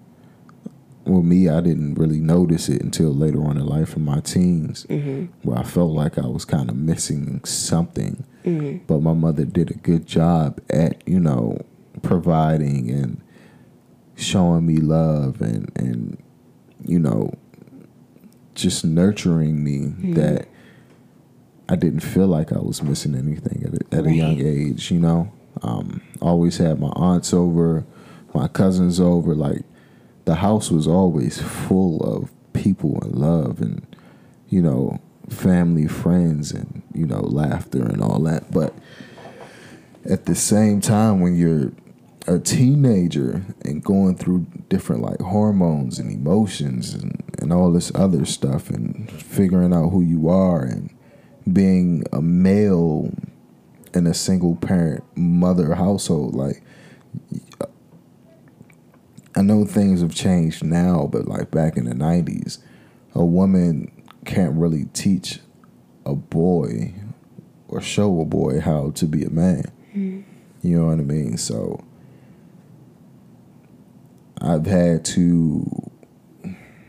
well, 1.07 1.23
me, 1.23 1.49
I 1.49 1.61
didn't 1.61 1.95
really 1.95 2.21
notice 2.21 2.69
it 2.69 2.81
until 2.81 3.15
later 3.15 3.45
on 3.45 3.59
in 3.59 3.67
life 3.67 3.97
in 3.97 4.05
my 4.05 4.21
teens, 4.21 4.87
mm-hmm. 4.89 5.27
where 5.47 5.59
I 5.59 5.63
felt 5.63 5.93
like 5.93 6.19
I 6.19 6.27
was 6.27 6.45
kind 6.45 6.71
of 6.71 6.77
missing 6.77 7.45
something. 7.45 8.25
Mm-hmm. 8.45 8.85
But 8.87 9.01
my 9.01 9.13
mother 9.13 9.45
did 9.45 9.71
a 9.71 9.75
good 9.75 10.07
job 10.07 10.61
at, 10.71 11.07
you 11.07 11.21
know, 11.21 11.59
providing 12.03 12.91
and 12.91 13.21
showing 14.17 14.67
me 14.67 14.77
love 14.77 15.41
and, 15.41 15.71
and 15.77 16.23
you 16.85 16.99
know, 16.99 17.35
just 18.55 18.85
nurturing 18.85 19.63
me 19.63 19.79
mm-hmm. 19.79 20.15
that 20.15 20.49
I 21.69 21.77
didn't 21.77 22.01
feel 22.01 22.27
like 22.27 22.53
I 22.53 22.59
was 22.59 22.83
missing 22.83 23.15
anything 23.15 23.63
at 23.67 23.75
a, 23.75 23.99
at 23.99 24.05
right. 24.05 24.13
a 24.13 24.17
young 24.17 24.41
age, 24.41 24.91
you 24.91 25.01
know. 25.01 25.33
Um, 25.63 26.03
always 26.21 26.59
had 26.59 26.81
my 26.81 26.89
aunts 26.89 27.33
over, 27.33 27.85
my 28.35 28.49
cousins 28.49 29.01
over, 29.01 29.35
like 29.35 29.63
the 30.25 30.37
house 30.37 30.71
was 30.71 30.87
always 30.87 31.41
full 31.41 32.01
of 32.03 32.31
people 32.53 32.99
and 33.03 33.15
love 33.17 33.61
and 33.61 33.85
you 34.49 34.63
know 34.63 35.01
family 35.29 35.87
friends 35.87 36.53
and 36.53 36.83
you 36.95 37.07
know 37.07 37.21
laughter 37.21 37.83
and 37.83 38.03
all 38.03 38.21
that. 38.21 38.51
But 38.51 38.75
at 40.05 40.27
the 40.27 40.35
same 40.35 40.81
time 40.81 41.21
when 41.21 41.37
you're 41.37 41.73
a 42.27 42.39
teenager 42.39 43.45
and 43.63 43.85
going 43.85 44.17
through 44.17 44.47
different 44.69 45.03
like 45.03 45.21
hormones 45.21 45.99
and 45.99 46.11
emotions 46.11 46.95
and, 46.95 47.23
and 47.39 47.53
all 47.53 47.71
this 47.71 47.93
other 47.95 48.25
stuff 48.25 48.71
and 48.71 49.11
figuring 49.11 49.75
out 49.75 49.91
who 49.91 50.01
you 50.01 50.29
are 50.29 50.63
and 50.63 50.95
being 51.53 52.05
a 52.13 52.23
male 52.23 53.13
in 53.93 54.07
a 54.07 54.15
single 54.15 54.57
parent 54.57 55.05
mother 55.15 55.75
household 55.75 56.35
like 56.35 56.63
I 59.37 59.43
know 59.43 59.65
things 59.65 60.01
have 60.01 60.15
changed 60.15 60.63
now, 60.63 61.09
but 61.11 61.27
like 61.27 61.51
back 61.51 61.77
in 61.77 61.85
the 61.87 61.95
'90s, 61.95 62.59
a 63.15 63.25
woman 63.25 63.91
can't 64.25 64.55
really 64.55 64.87
teach 64.93 65.41
a 66.07 66.15
boy 66.15 66.95
or 67.69 67.81
show 67.81 68.21
a 68.21 68.25
boy 68.25 68.61
how 68.61 68.91
to 68.93 69.07
be 69.07 69.25
a 69.25 69.31
man. 69.31 69.65
Mm. 69.95 70.25
You 70.63 70.79
know 70.79 70.87
what 70.87 70.99
I 70.99 71.03
mean? 71.03 71.37
So 71.37 71.85
I've 74.41 74.67
had 74.67 75.05
to 75.07 75.91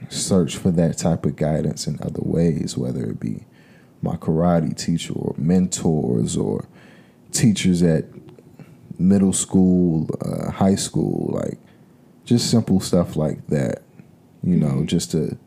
search 0.10 0.58
for 0.58 0.71
that 0.71 0.97
type 0.97 1.25
of 1.25 1.36
guidance 1.36 1.88
in 1.88 1.99
other 2.01 2.21
ways, 2.21 2.77
whether 2.77 3.03
it 3.03 3.19
be 3.19 3.45
my 4.01 4.15
karate 4.17 4.77
teacher 4.77 5.13
or 5.13 5.34
mentors 5.38 6.38
or 6.38 6.67
teachers 7.31 7.81
at 7.81 8.05
middle 8.99 9.34
school, 9.34 10.08
uh, 10.21 10.51
high 10.51 10.75
school. 10.75 11.31
Like 11.34 11.60
just 12.26 12.50
simple 12.50 12.80
stuff 12.80 13.16
like 13.16 13.46
that, 13.48 13.84
you 14.44 14.58
know, 14.58 14.68
mm-hmm. 14.68 14.86
just 14.86 15.12
to, 15.12 15.38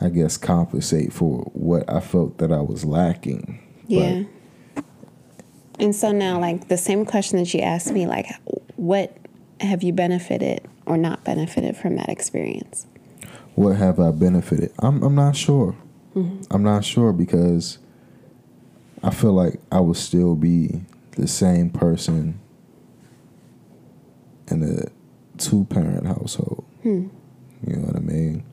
I 0.00 0.08
guess, 0.08 0.36
compensate 0.36 1.12
for 1.12 1.50
what 1.52 1.88
I 1.88 2.00
felt 2.00 2.38
that 2.38 2.50
I 2.50 2.60
was 2.60 2.84
lacking. 2.84 3.60
Yeah. 3.86 4.24
But, 4.74 4.84
and 5.78 5.94
so 5.94 6.12
now, 6.12 6.40
like 6.40 6.68
the 6.68 6.78
same 6.78 7.04
question 7.04 7.38
that 7.38 7.52
you 7.52 7.60
asked 7.60 7.92
me, 7.92 8.06
like, 8.06 8.26
what 8.76 9.16
have 9.60 9.82
you 9.82 9.92
benefited 9.92 10.66
or 10.86 10.96
not 10.96 11.24
benefited 11.24 11.76
from 11.76 11.96
that 11.96 12.08
experience? 12.08 12.86
What 13.54 13.76
have 13.76 14.00
I 14.00 14.10
benefited? 14.10 14.72
I'm 14.80 15.02
I'm 15.02 15.14
not 15.14 15.36
sure. 15.36 15.76
Mm-hmm. 16.14 16.42
I'm 16.50 16.62
not 16.62 16.84
sure 16.84 17.12
because 17.12 17.78
I 19.02 19.10
feel 19.10 19.32
like 19.32 19.60
I 19.70 19.80
would 19.80 19.96
still 19.96 20.34
be 20.34 20.82
the 21.12 21.28
same 21.28 21.70
person 21.70 22.40
in 24.48 24.62
a 24.62 25.03
two 25.38 25.64
parent 25.64 26.06
household. 26.06 26.64
Hmm. 26.82 27.08
You 27.66 27.76
know 27.76 27.86
what 27.86 27.96
I 27.96 28.00
mean? 28.00 28.44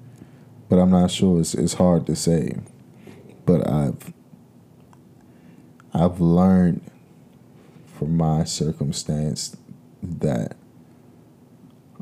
But 0.70 0.80
I'm 0.80 0.92
not 0.92 1.12
sure. 1.12 1.40
It's 1.40 1.54
it's 1.54 1.74
hard 1.74 2.06
to 2.08 2.16
say. 2.16 2.58
But 3.46 3.68
I've 3.68 4.14
I've 5.94 6.22
learned 6.22 6.82
from 7.86 8.16
my 8.18 8.46
circumstance 8.46 9.56
that 10.02 10.56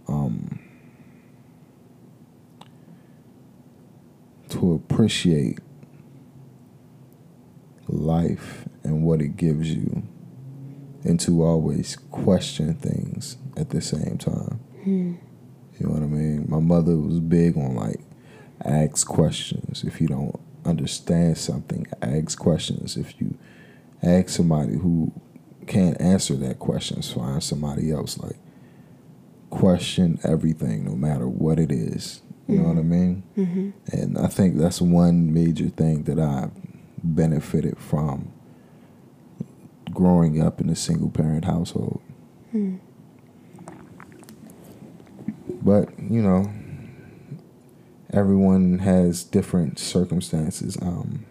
um 0.07 0.59
to 4.49 4.73
appreciate 4.73 5.59
life 7.87 8.65
and 8.83 9.03
what 9.03 9.21
it 9.21 9.35
gives 9.35 9.73
you 9.73 10.03
and 11.03 11.19
to 11.19 11.43
always 11.43 11.95
question 12.11 12.73
things 12.75 13.37
at 13.57 13.69
the 13.69 13.81
same 13.81 14.17
time. 14.17 14.59
Mm. 14.85 15.17
You 15.79 15.87
know 15.87 15.93
what 15.93 16.03
I 16.03 16.07
mean? 16.07 16.45
My 16.49 16.59
mother 16.59 16.97
was 16.97 17.19
big 17.19 17.57
on 17.57 17.75
like 17.75 18.01
ask 18.63 19.07
questions. 19.07 19.83
If 19.83 20.01
you 20.01 20.07
don't 20.07 20.39
understand 20.65 21.37
something, 21.37 21.87
ask 22.01 22.37
questions. 22.37 22.97
If 22.97 23.19
you 23.19 23.37
ask 24.03 24.29
somebody 24.29 24.75
who 24.75 25.11
can't 25.67 25.99
answer 26.01 26.35
that 26.35 26.59
question, 26.59 27.01
find 27.01 27.41
somebody 27.41 27.91
else. 27.91 28.17
Like 28.17 28.37
question 29.49 30.19
everything, 30.23 30.85
no 30.85 30.95
matter 30.95 31.27
what 31.27 31.59
it 31.59 31.71
is. 31.71 32.21
You 32.47 32.55
mm-hmm. 32.55 32.63
know 32.63 32.69
what 32.69 32.79
I 32.79 32.83
mean? 32.83 33.23
Mm-hmm. 33.37 33.69
And 33.91 34.17
I 34.17 34.27
think 34.27 34.57
that's 34.57 34.81
one 34.81 35.33
major 35.33 35.69
thing 35.69 36.03
that 36.03 36.19
I've 36.19 36.51
benefited 37.03 37.77
from 37.77 38.31
growing 39.91 40.41
up 40.41 40.59
in 40.61 40.69
a 40.69 40.75
single 40.75 41.09
parent 41.09 41.45
household. 41.45 42.01
Hmm. 42.51 42.77
But, 45.61 45.89
you 45.99 46.21
know, 46.21 46.51
everyone 48.11 48.79
has 48.79 49.23
different 49.23 49.79
circumstances. 49.79 50.77
Um, 50.81 51.25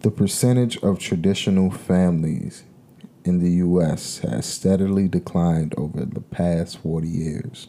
the 0.00 0.10
percentage 0.10 0.76
of 0.78 0.98
traditional 0.98 1.70
families 1.70 2.64
in 3.24 3.40
the 3.40 3.50
U.S. 3.52 4.18
has 4.18 4.46
steadily 4.46 5.08
declined 5.08 5.74
over 5.76 6.04
the 6.04 6.20
past 6.20 6.78
40 6.78 7.08
years. 7.08 7.68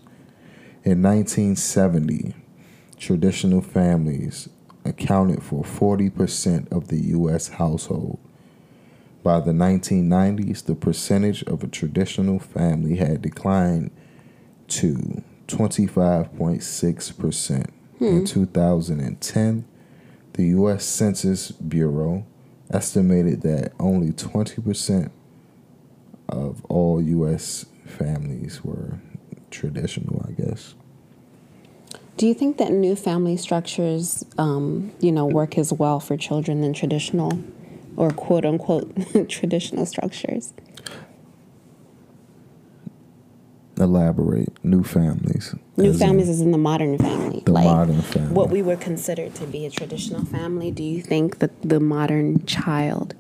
In 0.84 1.02
1970, 1.02 2.34
traditional 2.98 3.62
families 3.62 4.50
accounted 4.86 5.44
for 5.44 5.64
40% 5.64 6.72
of 6.72 6.88
the 6.88 7.02
U.S. 7.08 7.50
household. 7.50 8.20
By 9.22 9.42
the 9.42 9.52
1990s, 9.52 10.66
the 10.66 10.76
percentage 10.76 11.44
of 11.44 11.64
a 11.64 11.68
traditional 11.68 12.40
family 12.40 12.96
had 12.96 13.22
declined 13.22 13.92
to 14.70 15.24
25.6%. 15.48 17.70
Hmm. 17.98 18.06
In 18.06 18.26
2010, 18.26 19.66
the 20.34 20.46
U.S. 20.48 20.86
Census 20.86 21.52
Bureau 21.52 22.26
estimated 22.72 23.42
that 23.42 23.74
only 23.80 24.12
20% 24.12 25.12
of 26.30 26.64
all 26.66 27.02
U.S. 27.02 27.66
families 27.86 28.64
were 28.64 29.00
traditional, 29.50 30.26
I 30.28 30.32
guess. 30.32 30.76
Do 32.18 32.28
you 32.28 32.34
think 32.34 32.58
that 32.58 32.72
new 32.72 32.96
family 32.96 33.38
structures, 33.38 34.26
um, 34.38 34.92
you 35.00 35.12
know, 35.12 35.26
work 35.26 35.58
as 35.58 35.72
well 35.72 36.00
for 36.00 36.18
children 36.18 36.62
than 36.62 36.74
traditional, 36.74 37.42
or 37.96 38.12
quote 38.12 38.46
unquote 38.46 38.94
traditional 39.30 39.86
structures? 39.86 40.54
Elaborate. 43.80 44.64
New 44.64 44.84
families. 44.84 45.56
New 45.78 45.94
families 45.94 46.28
in, 46.28 46.34
is 46.34 46.42
in 46.42 46.52
the 46.52 46.58
modern 46.58 46.98
family. 46.98 47.42
The 47.46 47.52
like 47.54 47.64
modern 47.64 48.02
family. 48.02 48.34
What 48.34 48.50
we 48.50 48.62
would 48.62 48.82
consider 48.82 49.30
to 49.30 49.46
be 49.46 49.66
a 49.66 49.70
traditional 49.70 50.26
family. 50.26 50.70
Do 50.70 50.84
you 50.84 51.02
think 51.02 51.40
that 51.40 51.62
the 51.62 51.80
modern 51.80 52.46
child 52.46 53.16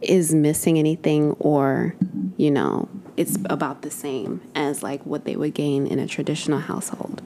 is 0.00 0.32
missing 0.32 0.78
anything, 0.78 1.32
or 1.40 1.96
you 2.36 2.52
know, 2.52 2.88
it's 3.16 3.36
about 3.46 3.82
the 3.82 3.90
same 3.90 4.40
as 4.54 4.82
like 4.82 5.04
what 5.04 5.24
they 5.24 5.34
would 5.34 5.54
gain 5.54 5.86
in 5.86 5.98
a 5.98 6.06
traditional 6.06 6.60
household? 6.60 7.20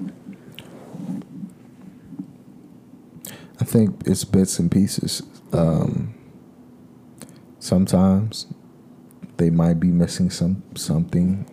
I 3.60 3.64
think 3.64 4.02
it's 4.06 4.24
bits 4.24 4.58
and 4.58 4.70
pieces. 4.70 5.22
Um, 5.52 6.14
sometimes 7.58 8.46
they 9.42 9.50
might 9.50 9.80
be 9.80 9.88
missing 9.88 10.30
some 10.30 10.62
something, 10.76 11.44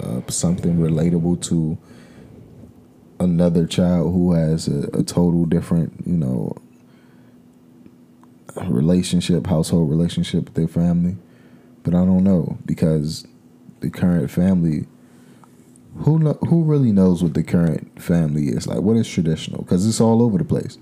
uh, 0.00 0.22
something 0.28 0.78
relatable 0.78 1.42
to 1.42 1.76
another 3.20 3.66
child 3.66 4.14
who 4.14 4.32
has 4.32 4.66
a, 4.66 4.88
a 4.94 5.02
total 5.02 5.44
different, 5.44 5.92
you 6.06 6.16
know, 6.16 6.56
relationship, 8.64 9.46
household 9.46 9.90
relationship 9.90 10.46
with 10.46 10.54
their 10.54 10.68
family. 10.68 11.18
But 11.82 11.94
I 11.94 12.06
don't 12.06 12.24
know 12.24 12.56
because 12.64 13.26
the 13.80 13.90
current 13.90 14.30
family 14.30 14.86
who 15.98 16.18
know, 16.18 16.38
who 16.48 16.62
really 16.62 16.92
knows 16.92 17.22
what 17.22 17.34
the 17.34 17.42
current 17.42 18.00
family 18.00 18.48
is? 18.48 18.66
Like 18.66 18.78
what 18.78 18.96
is 18.96 19.06
traditional? 19.06 19.64
Because 19.64 19.86
it's 19.86 20.00
all 20.00 20.22
over 20.22 20.38
the 20.38 20.44
place 20.44 20.78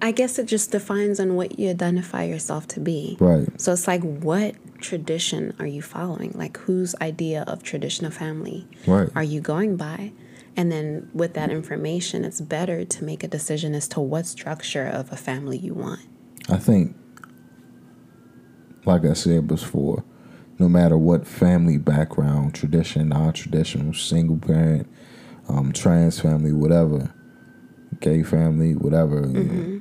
i 0.00 0.10
guess 0.10 0.38
it 0.38 0.46
just 0.46 0.70
defines 0.70 1.18
on 1.20 1.34
what 1.34 1.58
you 1.58 1.68
identify 1.68 2.24
yourself 2.24 2.66
to 2.68 2.80
be. 2.80 3.16
Right. 3.20 3.48
So 3.60 3.72
it's 3.72 3.88
like 3.88 4.02
what 4.02 4.54
tradition 4.80 5.54
are 5.58 5.66
you 5.66 5.82
following? 5.82 6.32
Like 6.34 6.56
whose 6.58 6.94
idea 7.00 7.42
of 7.46 7.62
traditional 7.62 8.10
family 8.10 8.66
right. 8.86 9.08
are 9.14 9.22
you 9.22 9.40
going 9.40 9.76
by? 9.76 10.12
And 10.56 10.72
then 10.72 11.08
with 11.12 11.34
that 11.34 11.50
information 11.50 12.24
it's 12.24 12.40
better 12.40 12.84
to 12.84 13.04
make 13.04 13.22
a 13.22 13.28
decision 13.28 13.74
as 13.74 13.88
to 13.88 14.00
what 14.00 14.26
structure 14.26 14.86
of 14.86 15.12
a 15.12 15.16
family 15.16 15.58
you 15.58 15.74
want. 15.74 16.00
I 16.48 16.56
think 16.56 16.96
like 18.84 19.04
i 19.04 19.12
said 19.12 19.46
before 19.46 20.02
no 20.58 20.68
matter 20.68 20.98
what 20.98 21.26
family 21.26 21.78
background, 21.78 22.54
tradition, 22.54 23.08
non-traditional, 23.08 23.94
single 23.94 24.38
parent, 24.38 24.90
um, 25.48 25.72
trans 25.72 26.20
family, 26.20 26.52
whatever, 26.52 27.14
gay 28.00 28.22
family, 28.22 28.74
whatever, 28.74 29.22
mm-hmm. 29.22 29.78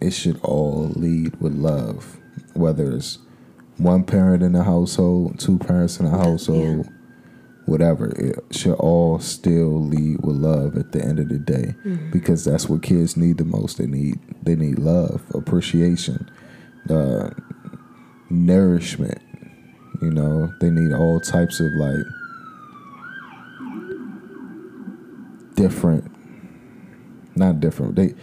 it 0.00 0.12
should 0.12 0.40
all 0.42 0.90
lead 0.96 1.40
with 1.40 1.54
love. 1.54 2.18
Whether 2.54 2.92
it's 2.92 3.18
one 3.78 4.04
parent 4.04 4.42
in 4.42 4.52
the 4.52 4.64
household, 4.64 5.38
two 5.38 5.58
parents 5.58 5.98
in 5.98 6.06
the 6.06 6.10
household, 6.10 6.86
yeah. 6.86 6.92
whatever, 7.66 8.10
it 8.16 8.38
should 8.50 8.74
all 8.74 9.18
still 9.18 9.82
lead 9.82 10.20
with 10.22 10.36
love 10.36 10.76
at 10.76 10.92
the 10.92 11.02
end 11.02 11.18
of 11.18 11.28
the 11.28 11.38
day, 11.38 11.74
mm-hmm. 11.84 12.10
because 12.10 12.44
that's 12.44 12.68
what 12.68 12.82
kids 12.82 13.16
need 13.16 13.38
the 13.38 13.44
most. 13.44 13.78
They 13.78 13.86
need 13.86 14.18
they 14.42 14.54
need 14.54 14.78
love, 14.78 15.22
appreciation, 15.34 16.30
uh, 16.90 17.30
nourishment 18.28 19.22
you 20.02 20.10
know, 20.10 20.52
they 20.60 20.68
need 20.68 20.92
all 20.92 21.20
types 21.20 21.60
of 21.60 21.72
like 21.74 22.04
different 25.54 26.11
not 27.34 27.60
different. 27.60 27.96
They 27.96 28.14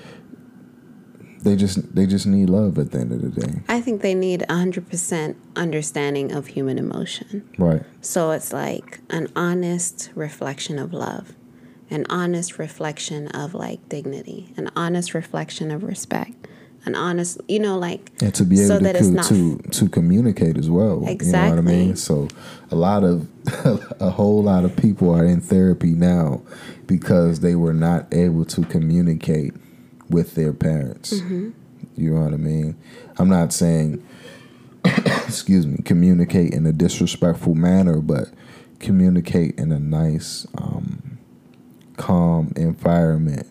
they 1.42 1.56
just 1.56 1.96
they 1.96 2.06
just 2.06 2.28
need 2.28 2.50
love 2.50 2.78
at 2.78 2.92
the 2.92 3.00
end 3.00 3.12
of 3.12 3.22
the 3.22 3.42
day. 3.42 3.62
I 3.68 3.82
think 3.82 4.02
they 4.02 4.14
need 4.14 4.42
100% 4.50 5.36
understanding 5.56 6.32
of 6.32 6.48
human 6.48 6.78
emotion. 6.78 7.50
Right. 7.58 7.84
So 8.02 8.32
it's 8.32 8.52
like 8.52 9.00
an 9.10 9.32
honest 9.36 10.12
reflection 10.16 10.78
of 10.78 10.94
love, 10.94 11.36
an 11.90 12.06
honest 12.10 12.60
reflection 12.60 13.30
of 13.30 13.54
like 13.54 13.88
dignity, 13.88 14.54
an 14.58 14.70
honest 14.76 15.14
reflection 15.14 15.72
of 15.72 15.84
respect 15.84 16.48
an 16.86 16.96
honest, 16.96 17.40
you 17.48 17.60
know, 17.60 17.78
like 17.78 18.12
and 18.22 18.34
to 18.36 18.44
be 18.44 18.60
able 18.60 18.80
so 18.80 18.80
to, 18.80 19.30
to 19.30 19.58
to 19.58 19.90
communicate 19.90 20.58
as 20.58 20.70
well. 20.70 21.04
Exactly. 21.08 21.50
You 21.50 21.56
know 21.56 21.62
what 21.62 21.72
I 21.72 21.76
mean? 21.76 21.96
So 21.96 22.28
a 22.72 22.76
lot 22.76 23.04
of 23.04 23.28
a 24.02 24.10
whole 24.10 24.44
lot 24.44 24.66
of 24.66 24.76
people 24.76 25.14
are 25.14 25.26
in 25.26 25.42
therapy 25.42 25.92
now 25.92 26.42
because 26.88 27.42
they 27.42 27.56
were 27.56 27.74
not 27.74 28.12
able 28.14 28.46
to 28.46 28.64
communicate 28.64 29.54
with 30.10 30.36
their 30.36 30.54
parents. 30.54 31.14
Mm-hmm. 31.14 31.50
You 31.96 32.14
know 32.14 32.22
what 32.22 32.34
I 32.34 32.38
mean? 32.38 32.78
I'm 33.18 33.30
not 33.30 33.54
saying 33.54 34.04
excuse 34.86 35.68
me, 35.68 35.78
communicate 35.84 36.54
in 36.54 36.66
a 36.66 36.72
disrespectful 36.72 37.56
manner, 37.56 38.00
but 38.00 38.30
communicate 38.80 39.58
in 39.60 39.72
a 39.72 39.80
nice, 39.80 40.48
um, 40.58 41.20
calm 41.98 42.54
environment 42.56 43.46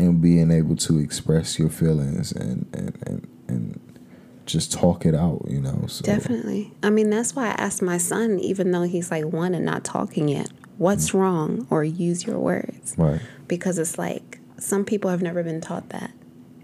and 0.00 0.20
being 0.20 0.50
able 0.50 0.76
to 0.76 0.98
express 0.98 1.58
your 1.58 1.68
feelings 1.68 2.32
and 2.32 2.66
and 2.72 2.96
and, 3.06 3.28
and 3.48 4.00
just 4.46 4.72
talk 4.72 5.06
it 5.06 5.14
out, 5.14 5.44
you 5.48 5.60
know. 5.60 5.84
So. 5.86 6.04
Definitely. 6.04 6.72
I 6.82 6.90
mean, 6.90 7.10
that's 7.10 7.36
why 7.36 7.48
I 7.48 7.52
asked 7.52 7.82
my 7.82 7.98
son, 7.98 8.38
even 8.40 8.72
though 8.72 8.82
he's 8.82 9.10
like 9.10 9.24
one 9.24 9.54
and 9.54 9.64
not 9.64 9.84
talking 9.84 10.28
yet, 10.28 10.50
what's 10.78 11.10
mm-hmm. 11.10 11.18
wrong, 11.18 11.66
or 11.70 11.84
use 11.84 12.26
your 12.26 12.38
words. 12.38 12.94
Right. 12.98 13.20
Because 13.46 13.78
it's 13.78 13.98
like 13.98 14.40
some 14.58 14.84
people 14.84 15.10
have 15.10 15.22
never 15.22 15.42
been 15.42 15.60
taught 15.60 15.90
that. 15.90 16.10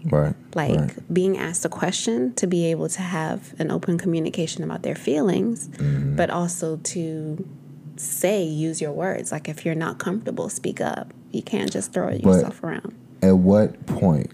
Right. 0.05 0.35
Like 0.53 0.79
right. 0.79 1.13
being 1.13 1.37
asked 1.37 1.63
a 1.65 1.69
question 1.69 2.33
to 2.35 2.47
be 2.47 2.65
able 2.65 2.89
to 2.89 3.01
have 3.01 3.53
an 3.59 3.71
open 3.71 3.97
communication 3.97 4.63
about 4.63 4.83
their 4.83 4.95
feelings, 4.95 5.69
mm-hmm. 5.69 6.15
but 6.15 6.29
also 6.29 6.77
to 6.77 7.47
say, 7.95 8.43
use 8.43 8.81
your 8.81 8.91
words. 8.91 9.31
Like 9.31 9.47
if 9.47 9.65
you're 9.65 9.75
not 9.75 9.97
comfortable, 9.97 10.49
speak 10.49 10.81
up. 10.81 11.13
You 11.31 11.41
can't 11.41 11.71
just 11.71 11.93
throw 11.93 12.09
yourself 12.09 12.59
but, 12.61 12.67
around 12.67 12.95
at 13.21 13.37
what 13.37 13.85
point 13.85 14.31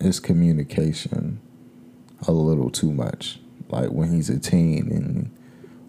is 0.00 0.20
communication 0.20 1.40
a 2.26 2.32
little 2.32 2.70
too 2.70 2.92
much? 2.92 3.40
Like 3.68 3.90
when 3.90 4.12
he's 4.12 4.30
a 4.30 4.38
teen 4.38 4.90
and 4.90 5.30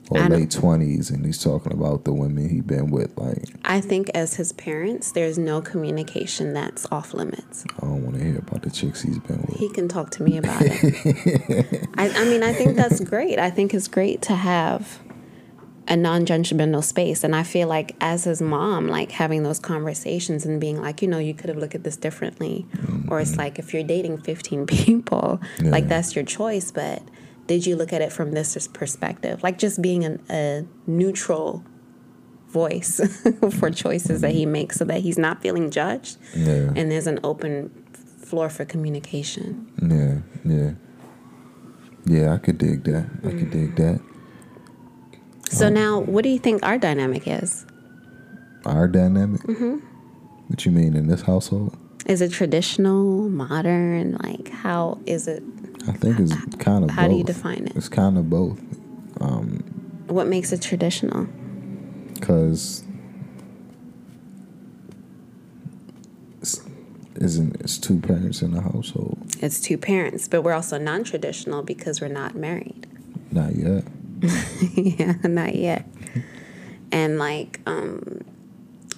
or 0.09 0.21
late 0.29 0.51
twenties 0.51 1.09
and 1.09 1.25
he's 1.25 1.41
talking 1.41 1.73
about 1.73 2.05
the 2.05 2.13
women 2.13 2.47
he's 2.47 2.63
been 2.63 2.89
with 2.89 3.17
like 3.17 3.43
I 3.65 3.81
think 3.81 4.09
as 4.13 4.35
his 4.35 4.53
parents 4.53 5.11
there's 5.11 5.37
no 5.37 5.61
communication 5.61 6.53
that's 6.53 6.87
off 6.91 7.13
limits. 7.13 7.65
I 7.77 7.81
don't 7.81 8.03
want 8.03 8.17
to 8.17 8.23
hear 8.23 8.37
about 8.37 8.61
the 8.61 8.69
chicks 8.69 9.01
he's 9.01 9.19
been 9.19 9.41
with. 9.41 9.57
He 9.57 9.69
can 9.69 9.87
talk 9.87 10.11
to 10.11 10.23
me 10.23 10.37
about 10.37 10.61
it. 10.63 11.89
I, 11.97 12.09
I 12.09 12.25
mean 12.25 12.43
I 12.43 12.53
think 12.53 12.75
that's 12.75 12.99
great. 13.01 13.37
I 13.37 13.49
think 13.49 13.73
it's 13.73 13.87
great 13.87 14.21
to 14.23 14.35
have 14.35 14.99
a 15.87 15.95
non-judgmental 15.95 16.83
space 16.83 17.23
and 17.23 17.35
i 17.35 17.43
feel 17.43 17.67
like 17.67 17.95
as 18.01 18.25
his 18.25 18.41
mom 18.41 18.87
like 18.87 19.11
having 19.11 19.43
those 19.43 19.59
conversations 19.59 20.45
and 20.45 20.59
being 20.59 20.81
like 20.81 21.01
you 21.01 21.07
know 21.07 21.19
you 21.19 21.33
could 21.33 21.49
have 21.49 21.57
looked 21.57 21.75
at 21.75 21.83
this 21.83 21.97
differently 21.97 22.65
mm-hmm. 22.71 23.11
or 23.11 23.19
it's 23.19 23.37
like 23.37 23.57
if 23.59 23.73
you're 23.73 23.83
dating 23.83 24.17
15 24.17 24.65
people 24.67 25.39
yeah. 25.59 25.71
like 25.71 25.87
that's 25.87 26.15
your 26.15 26.25
choice 26.25 26.71
but 26.71 27.01
did 27.45 27.65
you 27.65 27.75
look 27.75 27.93
at 27.93 28.01
it 28.01 28.11
from 28.11 28.31
this 28.31 28.67
perspective 28.67 29.41
like 29.43 29.57
just 29.57 29.81
being 29.81 30.03
an, 30.03 30.21
a 30.29 30.65
neutral 30.85 31.63
voice 32.49 33.01
for 33.59 33.69
choices 33.69 34.21
that 34.21 34.31
he 34.31 34.45
makes 34.45 34.77
so 34.77 34.85
that 34.85 35.01
he's 35.01 35.17
not 35.17 35.41
feeling 35.41 35.69
judged 35.69 36.17
yeah. 36.35 36.71
and 36.75 36.91
there's 36.91 37.07
an 37.07 37.19
open 37.23 37.69
floor 38.27 38.49
for 38.49 38.65
communication. 38.65 39.71
Yeah, 39.81 40.19
yeah. 40.43 40.71
Yeah, 42.05 42.33
I 42.33 42.37
could 42.37 42.57
dig 42.57 42.83
that. 42.83 43.09
I 43.23 43.31
could 43.31 43.51
dig 43.51 43.75
that. 43.77 44.01
So 45.49 45.69
now, 45.69 45.99
what 45.99 46.23
do 46.23 46.29
you 46.29 46.39
think 46.39 46.63
our 46.63 46.77
dynamic 46.77 47.27
is? 47.27 47.65
Our 48.65 48.87
dynamic? 48.87 49.41
Mm-hmm. 49.41 49.77
What 50.47 50.65
you 50.65 50.71
mean 50.71 50.95
in 50.95 51.07
this 51.07 51.21
household? 51.21 51.77
Is 52.05 52.21
it 52.21 52.31
traditional, 52.31 53.29
modern? 53.29 54.17
Like, 54.23 54.49
how 54.49 54.99
is 55.05 55.27
it? 55.27 55.43
I 55.87 55.93
think 55.93 56.19
it's 56.19 56.33
kind 56.57 56.83
of. 56.83 56.89
Both. 56.89 56.91
How 56.91 57.03
both. 57.03 57.11
do 57.11 57.17
you 57.17 57.23
define 57.23 57.67
it? 57.67 57.75
It's 57.75 57.89
kind 57.89 58.17
of 58.17 58.29
both. 58.29 58.59
Um, 59.21 59.63
what 60.07 60.27
makes 60.27 60.51
it 60.51 60.61
traditional? 60.61 61.27
Because 62.13 62.83
isn't 67.15 67.59
it's 67.61 67.77
two 67.77 67.99
parents 67.99 68.41
in 68.41 68.51
the 68.51 68.61
household. 68.61 69.17
It's 69.41 69.59
two 69.59 69.77
parents, 69.77 70.27
but 70.27 70.41
we're 70.43 70.53
also 70.53 70.77
non-traditional 70.77 71.63
because 71.63 71.99
we're 72.01 72.07
not 72.07 72.35
married. 72.35 72.87
Not 73.31 73.55
yet. 73.55 73.83
yeah, 74.73 75.15
not 75.23 75.55
yet. 75.55 75.85
And 76.91 77.17
like, 77.17 77.59
um, 77.65 78.21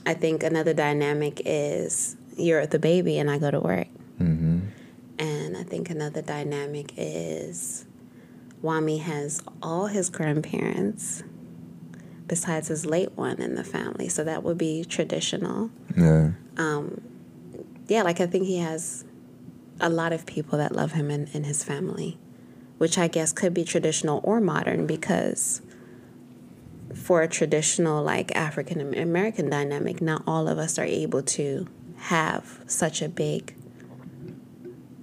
I 0.05 0.13
think 0.13 0.43
another 0.43 0.74
dynamic 0.74 1.41
is 1.45 2.15
you're 2.38 2.65
the 2.65 2.80
baby 2.80 3.20
and 3.20 3.30
I 3.30 3.38
go 3.38 3.51
to 3.51 3.59
work. 3.59 3.88
Mm-hmm. 4.20 4.59
And 5.20 5.57
I 5.57 5.63
think 5.63 5.89
another 5.89 6.22
dynamic 6.22 6.93
is 6.95 7.86
Wami 8.63 9.01
has 9.01 9.41
all 9.61 9.88
his 9.88 10.09
grandparents 10.09 11.24
besides 12.28 12.67
his 12.70 12.86
late 12.86 13.11
one 13.13 13.41
in 13.41 13.55
the 13.55 13.63
family. 13.63 14.07
So 14.07 14.24
that 14.24 14.43
would 14.43 14.57
be 14.57 14.86
traditional. 14.86 15.72
Yeah. 15.97 16.32
Um, 16.57 17.01
yeah, 17.88 18.03
like 18.03 18.22
I 18.22 18.28
think 18.28 18.45
he 18.45 18.59
has 18.59 19.03
a 19.82 19.89
lot 19.89 20.13
of 20.13 20.26
people 20.26 20.57
that 20.59 20.76
love 20.76 20.91
him 20.93 21.09
in, 21.09 21.28
in 21.34 21.43
his 21.43 21.63
family, 21.63 22.17
which 22.80 22.97
I 22.97 23.07
guess 23.07 23.32
could 23.32 23.53
be 23.53 23.63
traditional 23.63 24.19
or 24.23 24.41
modern 24.41 24.88
because 24.88 25.61
for 26.95 27.21
a 27.21 27.27
traditional 27.27 28.03
like 28.03 28.36
African 28.36 28.82
American 28.95 29.49
dynamic, 29.49 30.01
not 30.01 30.23
all 30.25 30.47
of 30.47 30.57
us 30.57 30.80
are 30.80 30.86
able 30.86 31.21
to 31.21 31.67
have 31.97 32.59
such 32.65 33.01
a 33.01 33.09
big 33.09 33.55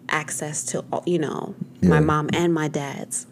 access 0.08 0.64
to 0.64 0.84
you 1.06 1.18
know 1.18 1.54
yeah. 1.80 1.88
my 1.88 2.00
mom 2.00 2.28
and 2.32 2.52
my 2.52 2.66
dad's 2.66 3.26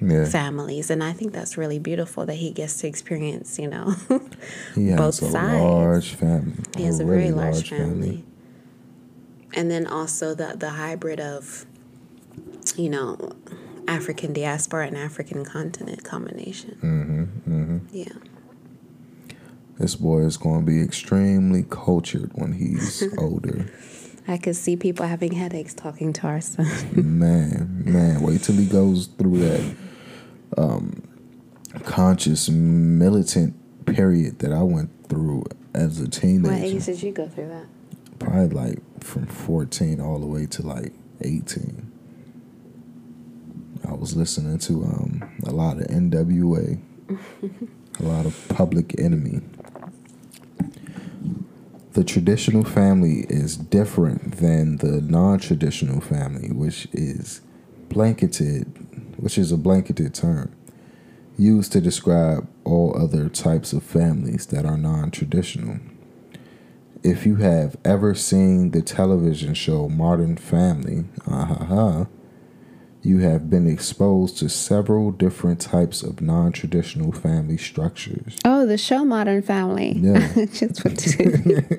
yeah. 0.00 0.24
families, 0.24 0.88
and 0.90 1.04
I 1.04 1.12
think 1.12 1.32
that's 1.32 1.58
really 1.58 1.78
beautiful 1.78 2.24
that 2.26 2.36
he 2.36 2.50
gets 2.50 2.78
to 2.78 2.88
experience 2.88 3.58
you 3.58 3.68
know 3.68 3.94
both 4.76 5.16
sides. 5.16 5.34
Large 5.34 6.14
family. 6.14 6.52
He 6.76 6.84
has 6.84 7.00
a, 7.00 7.02
a 7.02 7.06
really 7.06 7.22
very 7.24 7.34
large, 7.34 7.54
large 7.54 7.70
family. 7.70 8.08
family 8.08 8.24
and 9.54 9.70
then 9.70 9.86
also 9.86 10.34
the 10.34 10.54
the 10.56 10.70
hybrid 10.70 11.20
of 11.20 11.66
you 12.76 12.88
know 12.88 13.32
African 13.88 14.34
diaspora 14.34 14.86
and 14.86 14.96
African 14.96 15.44
continent 15.44 16.04
combination. 16.04 16.78
Mm-hmm, 16.82 17.22
mm-hmm. 17.50 17.78
Yeah. 17.90 18.12
This 19.78 19.96
boy 19.96 20.20
is 20.20 20.36
going 20.36 20.66
to 20.66 20.66
be 20.66 20.82
extremely 20.82 21.64
cultured 21.68 22.30
when 22.34 22.52
he's 22.52 23.02
older. 23.18 23.72
I 24.28 24.36
could 24.36 24.56
see 24.56 24.76
people 24.76 25.06
having 25.06 25.32
headaches 25.32 25.72
talking 25.72 26.12
to 26.14 26.26
our 26.26 26.40
son. 26.42 26.66
man, 27.18 27.82
man, 27.86 28.20
wait 28.20 28.42
till 28.42 28.56
he 28.56 28.66
goes 28.66 29.06
through 29.06 29.38
that 29.38 29.76
um, 30.58 31.08
conscious 31.84 32.50
militant 32.50 33.54
period 33.86 34.40
that 34.40 34.52
I 34.52 34.62
went 34.62 34.90
through 35.08 35.44
as 35.72 35.98
a 35.98 36.08
teenager. 36.08 36.52
What 36.52 36.60
age 36.60 36.84
did 36.84 37.02
you 37.02 37.12
go 37.12 37.26
through 37.26 37.48
that? 37.48 37.66
Probably 38.18 38.48
like 38.48 39.02
from 39.02 39.26
14 39.26 39.98
all 39.98 40.18
the 40.18 40.26
way 40.26 40.44
to 40.44 40.62
like 40.62 40.92
18. 41.22 41.87
I 43.88 43.94
was 43.94 44.16
listening 44.16 44.58
to 44.60 44.84
um, 44.84 45.30
a 45.44 45.50
lot 45.50 45.78
of 45.78 45.86
NWA, 45.86 46.78
a 47.98 48.02
lot 48.02 48.26
of 48.26 48.48
Public 48.48 48.98
Enemy. 49.00 49.40
The 51.92 52.04
traditional 52.04 52.64
family 52.64 53.26
is 53.28 53.56
different 53.56 54.36
than 54.36 54.76
the 54.76 55.00
non 55.00 55.38
traditional 55.38 56.00
family, 56.00 56.50
which 56.52 56.86
is 56.92 57.40
blanketed, 57.88 58.66
which 59.16 59.38
is 59.38 59.50
a 59.50 59.56
blanketed 59.56 60.14
term 60.14 60.54
used 61.38 61.72
to 61.72 61.80
describe 61.80 62.48
all 62.64 62.96
other 63.00 63.28
types 63.28 63.72
of 63.72 63.82
families 63.82 64.46
that 64.46 64.66
are 64.66 64.76
non 64.76 65.10
traditional 65.10 65.78
if 67.02 67.24
you 67.24 67.36
have 67.36 67.76
ever 67.84 68.14
seen 68.14 68.72
the 68.72 68.82
television 68.82 69.54
show 69.54 69.88
Modern 69.88 70.36
Family, 70.36 71.04
uh-huh, 71.26 72.06
you 73.08 73.20
have 73.20 73.48
been 73.48 73.66
exposed 73.66 74.36
to 74.36 74.50
several 74.50 75.10
different 75.10 75.58
types 75.62 76.02
of 76.02 76.20
non-traditional 76.20 77.10
family 77.10 77.56
structures. 77.56 78.36
Oh, 78.44 78.66
the 78.66 78.76
show 78.76 79.02
Modern 79.02 79.40
Family. 79.40 79.94
Yeah. 79.96 80.28
Just 80.52 80.84
what 80.84 80.98
to 80.98 81.72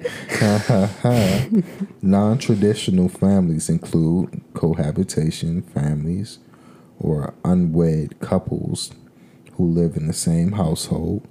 Non-traditional 2.01 3.09
families 3.09 3.69
include 3.69 4.41
cohabitation 4.55 5.61
families 5.61 6.39
or 6.97 7.36
unwed 7.45 8.19
couples 8.19 8.91
who 9.53 9.67
live 9.67 9.95
in 9.95 10.07
the 10.07 10.13
same 10.13 10.53
household, 10.53 11.27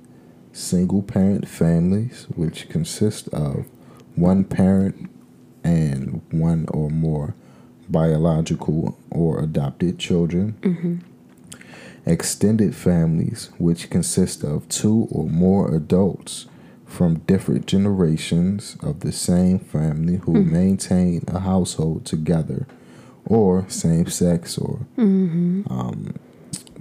single 0.53 1.03
parent 1.03 1.49
families 1.49 2.29
which 2.37 2.69
consist 2.69 3.27
of 3.31 3.67
one 4.15 4.45
parent 4.45 5.11
and 5.65 6.23
one 6.31 6.67
or 6.73 6.89
more 6.89 7.35
biological 7.91 8.99
or 9.11 9.43
adopted 9.43 9.99
children. 9.99 10.57
Mm-hmm. 10.61 10.97
Extended 12.07 12.75
families, 12.75 13.51
which 13.59 13.91
consist 13.91 14.43
of 14.43 14.69
two 14.69 15.09
or 15.11 15.29
more 15.29 15.75
adults 15.75 16.47
from 16.87 17.19
different 17.21 17.67
generations 17.67 18.77
of 18.83 19.01
the 19.01 19.13
same 19.13 19.59
family 19.59 20.17
who 20.17 20.33
mm-hmm. 20.33 20.53
maintain 20.53 21.25
a 21.29 21.41
household 21.41 22.07
together, 22.07 22.67
or 23.27 23.69
same 23.69 24.07
sex, 24.07 24.57
or 24.57 24.87
mm-hmm. 24.97 25.71
um, 25.71 26.15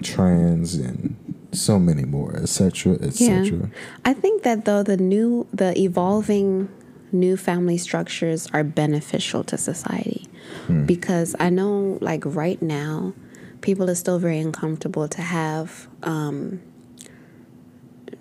trans, 0.01 0.76
and 0.76 1.18
so 1.51 1.78
many 1.78 2.05
more, 2.05 2.38
etc., 2.38 2.93
etc. 3.01 3.43
Yeah. 3.45 3.66
I 4.05 4.14
think 4.14 4.43
that 4.43 4.64
though 4.64 4.84
the 4.84 4.97
new, 4.97 5.45
the 5.53 5.78
evolving 5.78 6.70
new 7.12 7.38
family 7.38 7.78
structures 7.78 8.47
are 8.53 8.64
beneficial 8.64 9.43
to 9.45 9.58
society 9.58 10.28
hmm. 10.66 10.86
because 10.86 11.36
I 11.39 11.49
know, 11.49 11.97
like, 12.01 12.24
right 12.26 12.62
now, 12.62 13.14
people 13.62 13.89
are 13.89 13.95
still 13.95 14.20
very 14.20 14.39
uncomfortable 14.39 15.08
to 15.08 15.22
have 15.22 15.88
um, 16.03 16.62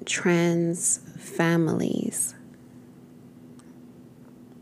trans 0.05 1.01
families 1.18 2.34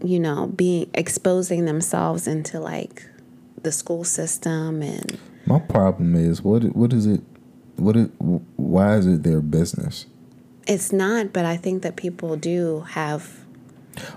you 0.03 0.20
know 0.20 0.47
being 0.49 0.89
exposing 0.95 1.64
themselves 1.64 2.27
into 2.27 2.61
like 2.61 3.07
the 3.62 3.72
school 3.72 4.05
system 4.05 4.83
and 4.83 5.18
my 5.47 5.59
problem 5.59 6.14
is 6.14 6.43
what 6.43 6.62
what 6.77 6.93
is 6.93 7.07
it 7.07 7.22
what 7.77 7.97
it 7.97 8.11
why 8.57 8.97
is 8.97 9.07
it 9.07 9.22
their 9.22 9.41
business 9.41 10.07
it's 10.66 10.93
not 10.93 11.33
but 11.33 11.45
i 11.45 11.57
think 11.57 11.83
that 11.83 11.97
people 11.97 12.37
do 12.37 12.81
have 12.81 13.44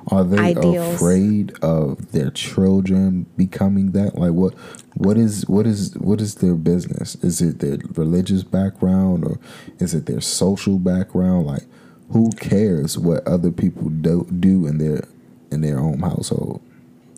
are 0.07 0.23
they 0.23 0.37
ideals. 0.37 0.95
afraid 0.95 1.51
of 1.61 2.11
their 2.11 2.29
children 2.31 3.25
becoming 3.35 3.91
that? 3.91 4.15
Like 4.15 4.31
what 4.31 4.53
what 4.95 5.17
is 5.17 5.47
what 5.47 5.65
is 5.65 5.95
what 5.97 6.21
is 6.21 6.35
their 6.35 6.55
business? 6.55 7.15
Is 7.15 7.41
it 7.41 7.59
their 7.59 7.77
religious 7.95 8.43
background 8.43 9.25
or 9.25 9.39
is 9.79 9.93
it 9.93 10.05
their 10.05 10.21
social 10.21 10.79
background? 10.79 11.47
Like 11.47 11.63
who 12.11 12.31
cares 12.31 12.97
what 12.97 13.27
other 13.27 13.51
people 13.51 13.89
do 13.89 14.27
do 14.39 14.65
in 14.67 14.77
their 14.77 15.03
in 15.51 15.61
their 15.61 15.79
own 15.79 15.99
household? 15.99 16.61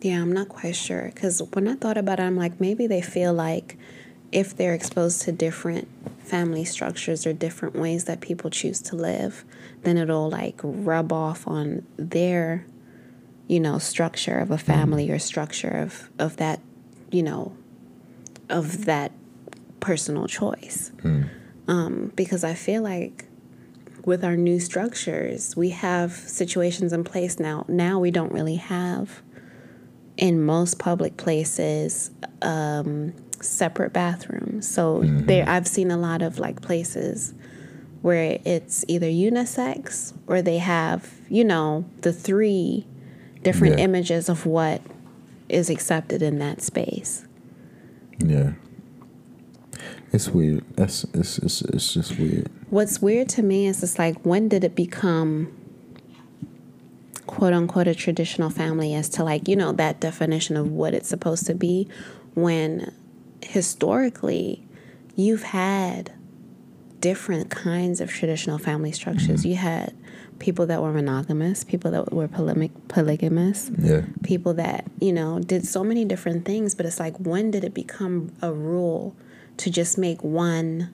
Yeah, 0.01 0.21
I'm 0.21 0.31
not 0.31 0.49
quite 0.49 0.75
sure 0.75 1.11
cuz 1.15 1.41
when 1.53 1.67
I 1.67 1.75
thought 1.75 1.97
about 1.97 2.19
it 2.19 2.23
I'm 2.23 2.37
like 2.37 2.59
maybe 2.59 2.87
they 2.87 3.01
feel 3.01 3.33
like 3.33 3.77
if 4.31 4.55
they're 4.55 4.73
exposed 4.73 5.21
to 5.23 5.31
different 5.31 5.87
family 6.19 6.63
structures 6.63 7.25
or 7.25 7.33
different 7.33 7.75
ways 7.75 8.05
that 8.05 8.21
people 8.21 8.49
choose 8.49 8.81
to 8.81 8.95
live, 8.95 9.43
then 9.83 9.97
it'll 9.97 10.29
like 10.29 10.59
rub 10.63 11.11
off 11.11 11.47
on 11.47 11.85
their, 11.97 12.65
you 13.47 13.59
know, 13.59 13.79
structure 13.79 14.37
of 14.39 14.51
a 14.51 14.57
family 14.57 15.07
mm. 15.07 15.15
or 15.15 15.19
structure 15.19 15.69
of, 15.69 16.09
of 16.19 16.37
that, 16.37 16.59
you 17.11 17.23
know, 17.23 17.55
of 18.49 18.85
that 18.85 19.11
personal 19.79 20.27
choice. 20.27 20.91
Mm. 21.01 21.29
Um, 21.67 22.11
because 22.15 22.43
I 22.43 22.53
feel 22.53 22.83
like 22.83 23.25
with 24.05 24.23
our 24.23 24.35
new 24.35 24.59
structures, 24.59 25.55
we 25.55 25.69
have 25.69 26.11
situations 26.11 26.93
in 26.93 27.03
place 27.03 27.39
now. 27.39 27.65
Now 27.67 27.99
we 27.99 28.11
don't 28.11 28.31
really 28.31 28.55
have 28.55 29.21
in 30.17 30.43
most 30.43 30.79
public 30.79 31.15
places 31.17 32.11
um, 32.41 33.13
separate 33.43 33.93
bathrooms. 33.93 34.67
So 34.67 35.01
mm-hmm. 35.01 35.25
there, 35.25 35.47
I've 35.47 35.67
seen 35.67 35.91
a 35.91 35.97
lot 35.97 36.21
of 36.21 36.39
like 36.39 36.61
places 36.61 37.33
where 38.01 38.39
it's 38.45 38.85
either 38.87 39.07
unisex 39.07 40.13
or 40.27 40.41
they 40.41 40.57
have, 40.57 41.11
you 41.29 41.43
know, 41.43 41.85
the 42.01 42.13
three 42.13 42.87
different 43.43 43.77
yeah. 43.77 43.85
images 43.85 44.29
of 44.29 44.45
what 44.45 44.81
is 45.49 45.69
accepted 45.69 46.21
in 46.21 46.39
that 46.39 46.61
space. 46.61 47.25
Yeah. 48.19 48.53
It's 50.11 50.29
weird. 50.29 50.65
That's 50.75 51.03
it's, 51.13 51.37
it's 51.39 51.61
it's 51.61 51.93
just 51.93 52.17
weird. 52.17 52.49
What's 52.69 53.01
weird 53.01 53.29
to 53.29 53.43
me 53.43 53.67
is 53.67 53.83
it's 53.83 53.99
like 53.99 54.19
when 54.25 54.49
did 54.49 54.63
it 54.63 54.75
become 54.75 55.55
quote 57.27 57.53
unquote 57.53 57.87
a 57.87 57.93
traditional 57.93 58.49
family 58.49 58.93
as 58.95 59.07
to 59.09 59.23
like, 59.23 59.47
you 59.47 59.55
know, 59.55 59.71
that 59.73 59.99
definition 59.99 60.57
of 60.57 60.71
what 60.71 60.95
it's 60.95 61.07
supposed 61.07 61.45
to 61.45 61.53
be 61.53 61.87
when 62.33 62.91
historically 63.41 64.67
you've 65.15 65.43
had 65.43 66.13
different 66.99 67.49
kinds 67.49 68.01
of 68.01 68.09
traditional 68.09 68.57
family 68.57 68.91
structures. 68.91 69.41
Mm-hmm. 69.41 69.49
You 69.49 69.55
had 69.55 69.95
people 70.39 70.65
that 70.67 70.81
were 70.81 70.93
monogamous, 70.93 71.63
people 71.63 71.91
that 71.91 72.13
were 72.13 72.27
polygamous, 72.27 73.71
yeah. 73.77 74.03
people 74.23 74.53
that, 74.53 74.85
you 74.99 75.11
know, 75.11 75.39
did 75.39 75.65
so 75.65 75.83
many 75.83 76.05
different 76.05 76.45
things, 76.45 76.75
but 76.75 76.85
it's 76.85 76.99
like 76.99 77.17
when 77.17 77.51
did 77.51 77.63
it 77.63 77.73
become 77.73 78.31
a 78.41 78.53
rule 78.53 79.15
to 79.57 79.69
just 79.69 79.97
make 79.97 80.23
one 80.23 80.93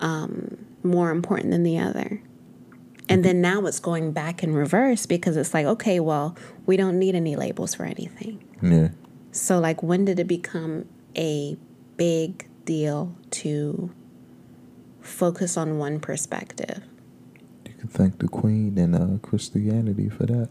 um, 0.00 0.58
more 0.82 1.10
important 1.10 1.50
than 1.50 1.62
the 1.62 1.78
other? 1.78 2.22
And 3.08 3.24
then 3.24 3.40
now 3.40 3.66
it's 3.66 3.80
going 3.80 4.12
back 4.12 4.44
in 4.44 4.54
reverse 4.54 5.04
because 5.04 5.36
it's 5.36 5.52
like, 5.52 5.66
okay, 5.66 5.98
well, 5.98 6.36
we 6.66 6.76
don't 6.76 6.98
need 6.98 7.16
any 7.16 7.34
labels 7.34 7.74
for 7.74 7.84
anything. 7.84 8.44
Yeah. 8.62 8.90
So, 9.32 9.58
like, 9.58 9.82
when 9.82 10.04
did 10.04 10.20
it 10.20 10.28
become 10.28 10.86
a 11.16 11.56
big 11.96 12.48
deal 12.64 13.16
to 13.30 13.90
focus 15.00 15.56
on 15.56 15.78
one 15.78 16.00
perspective? 16.00 16.82
You 17.66 17.74
can 17.74 17.88
thank 17.88 18.18
the 18.18 18.28
Queen 18.28 18.78
and 18.78 18.94
uh, 18.94 19.18
Christianity 19.26 20.08
for 20.08 20.26
that. 20.26 20.48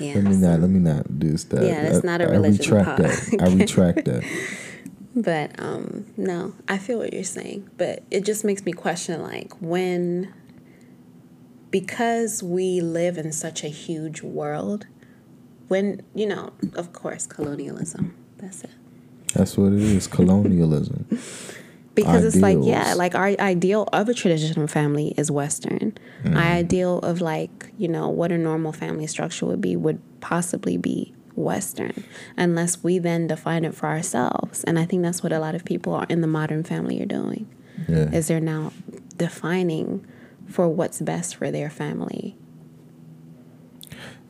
yeah, 0.00 0.14
let 0.14 0.24
me 0.24 0.36
not. 0.36 0.60
Let 0.60 0.70
me 0.70 0.80
not 0.80 1.18
do 1.18 1.32
that. 1.32 1.62
Yeah, 1.62 1.82
it's 1.82 2.04
not 2.04 2.20
a 2.20 2.28
religion. 2.28 2.74
I 2.74 2.78
retract 2.78 2.98
that. 3.02 3.42
I 3.42 3.54
retract 3.54 4.04
that. 4.04 4.24
But 5.14 5.58
um, 5.58 6.06
no, 6.18 6.54
I 6.68 6.76
feel 6.76 6.98
what 6.98 7.14
you're 7.14 7.24
saying, 7.24 7.70
but 7.78 8.02
it 8.10 8.24
just 8.24 8.44
makes 8.44 8.64
me 8.66 8.72
question 8.72 9.22
like 9.22 9.54
when 9.60 10.34
because 11.70 12.42
we 12.42 12.80
live 12.80 13.18
in 13.18 13.32
such 13.32 13.64
a 13.64 13.68
huge 13.68 14.22
world, 14.22 14.86
when, 15.68 16.02
you 16.14 16.26
know, 16.26 16.52
of 16.74 16.92
course, 16.92 17.26
colonialism. 17.26 18.16
That's 18.38 18.64
it. 18.64 18.70
That's 19.34 19.56
what 19.56 19.72
it 19.72 19.80
is 19.80 20.06
colonialism. 20.06 21.06
because 21.96 22.16
Ideals. 22.16 22.34
it's 22.34 22.42
like, 22.42 22.58
yeah, 22.60 22.94
like 22.94 23.14
our 23.14 23.28
ideal 23.40 23.88
of 23.92 24.08
a 24.08 24.14
traditional 24.14 24.66
family 24.66 25.14
is 25.16 25.30
Western. 25.30 25.96
Mm. 26.22 26.36
Our 26.36 26.42
ideal 26.42 26.98
of, 27.00 27.20
like, 27.20 27.72
you 27.78 27.88
know, 27.88 28.08
what 28.08 28.30
a 28.30 28.38
normal 28.38 28.72
family 28.72 29.06
structure 29.06 29.46
would 29.46 29.60
be 29.60 29.76
would 29.76 30.00
possibly 30.20 30.76
be 30.76 31.14
Western, 31.34 32.04
unless 32.36 32.82
we 32.82 32.98
then 32.98 33.26
define 33.26 33.64
it 33.64 33.74
for 33.74 33.86
ourselves. 33.86 34.62
And 34.64 34.78
I 34.78 34.84
think 34.84 35.02
that's 35.02 35.22
what 35.22 35.32
a 35.32 35.38
lot 35.38 35.54
of 35.54 35.64
people 35.64 35.94
are 35.94 36.06
in 36.08 36.20
the 36.20 36.26
modern 36.26 36.64
family 36.64 37.00
are 37.02 37.06
doing. 37.06 37.48
Yeah. 37.88 38.10
Is 38.10 38.28
they're 38.28 38.40
now 38.40 38.72
defining 39.16 40.06
for 40.48 40.68
what's 40.68 41.00
best 41.00 41.36
for 41.36 41.50
their 41.50 41.70
family. 41.70 42.36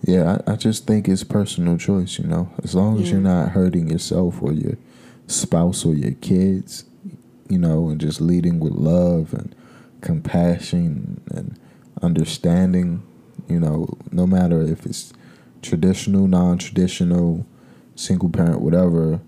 Yeah, 0.06 0.38
I, 0.46 0.52
I 0.52 0.56
just 0.56 0.86
think 0.86 1.08
it's 1.08 1.24
personal 1.24 1.76
choice, 1.76 2.16
you 2.18 2.26
know. 2.26 2.48
As 2.62 2.76
long 2.76 3.00
as 3.00 3.06
yeah. 3.08 3.14
you're 3.14 3.22
not 3.22 3.50
hurting 3.50 3.90
yourself 3.90 4.40
or 4.40 4.52
your 4.52 4.78
spouse 5.26 5.84
or 5.84 5.94
your 5.94 6.12
kids, 6.12 6.84
you 7.48 7.58
know, 7.58 7.88
and 7.88 8.00
just 8.00 8.20
leading 8.20 8.60
with 8.60 8.72
love 8.74 9.34
and 9.34 9.52
compassion 10.02 11.20
and 11.32 11.58
understanding, 12.02 13.02
you 13.48 13.58
know, 13.58 13.88
no 14.12 14.28
matter 14.28 14.62
if 14.62 14.86
it's 14.86 15.12
traditional, 15.60 16.28
non 16.28 16.58
traditional, 16.58 17.44
single 17.96 18.30
parent, 18.30 18.60
whatever, 18.60 19.20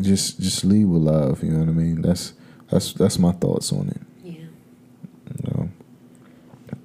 just 0.00 0.40
just 0.40 0.64
lead 0.64 0.84
with 0.84 1.02
love, 1.02 1.42
you 1.42 1.50
know 1.50 1.58
what 1.58 1.68
I 1.68 1.72
mean? 1.72 2.00
That's 2.02 2.34
that's 2.70 2.92
that's 2.92 3.18
my 3.18 3.32
thoughts 3.32 3.72
on 3.72 3.88
it. 3.88 4.00
Yeah. 4.24 5.66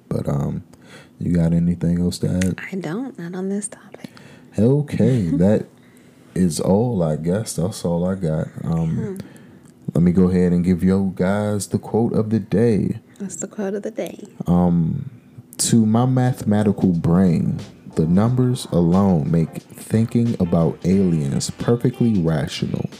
But 0.08 0.28
um, 0.28 0.64
you 1.18 1.32
got 1.32 1.52
anything 1.52 2.00
else 2.00 2.18
to 2.20 2.28
add? 2.28 2.58
I 2.72 2.76
don't. 2.76 3.18
Not 3.18 3.34
on 3.34 3.48
this 3.48 3.68
topic. 3.68 4.10
Okay, 4.58 5.22
that 5.30 5.66
is 6.34 6.60
all. 6.60 7.02
I 7.02 7.16
guess 7.16 7.54
that's 7.56 7.84
all 7.84 8.08
I 8.08 8.14
got. 8.14 8.48
Um, 8.64 9.18
yeah. 9.18 9.26
Let 9.94 10.02
me 10.02 10.12
go 10.12 10.28
ahead 10.28 10.52
and 10.52 10.64
give 10.64 10.82
you 10.82 11.12
guys 11.14 11.68
the 11.68 11.78
quote 11.78 12.12
of 12.12 12.30
the 12.30 12.40
day. 12.40 13.00
That's 13.18 13.36
the 13.36 13.48
quote 13.48 13.74
of 13.74 13.82
the 13.82 13.90
day. 13.90 14.26
Um, 14.46 15.10
to 15.58 15.86
my 15.86 16.04
mathematical 16.04 16.92
brain, 16.92 17.60
the 17.94 18.06
numbers 18.06 18.66
alone 18.72 19.30
make 19.30 19.62
thinking 19.62 20.36
about 20.38 20.78
aliens 20.84 21.48
perfectly 21.50 22.20
rational. 22.20 22.90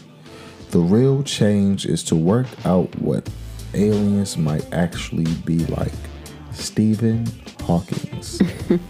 The 0.71 0.79
real 0.79 1.23
change 1.23 1.85
is 1.85 2.03
to 2.05 2.17
work 2.17 2.47
out 2.65 2.95
what 2.99 3.29
aliens 3.75 4.39
might 4.39 4.73
actually 4.73 5.31
be 5.45 5.59
like. 5.67 5.93
Stephen 6.53 7.27
Hawkins. 7.67 8.41
nice. 8.71 8.81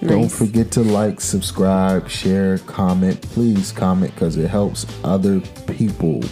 Don't 0.00 0.28
forget 0.28 0.70
to 0.72 0.82
like, 0.82 1.20
subscribe, 1.20 2.08
share, 2.08 2.58
comment. 2.58 3.20
Please 3.22 3.72
comment 3.72 4.14
because 4.14 4.36
it 4.36 4.48
helps 4.48 4.86
other 5.02 5.40
people 5.66 6.22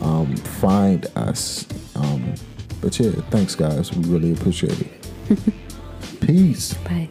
um, 0.00 0.36
find 0.36 1.06
us. 1.16 1.66
Um, 1.96 2.34
but 2.80 2.98
yeah, 2.98 3.10
thanks, 3.30 3.54
guys. 3.54 3.92
We 3.92 4.04
really 4.08 4.32
appreciate 4.32 4.80
it. 4.80 5.40
Peace. 6.20 6.74
Bye. 6.74 7.08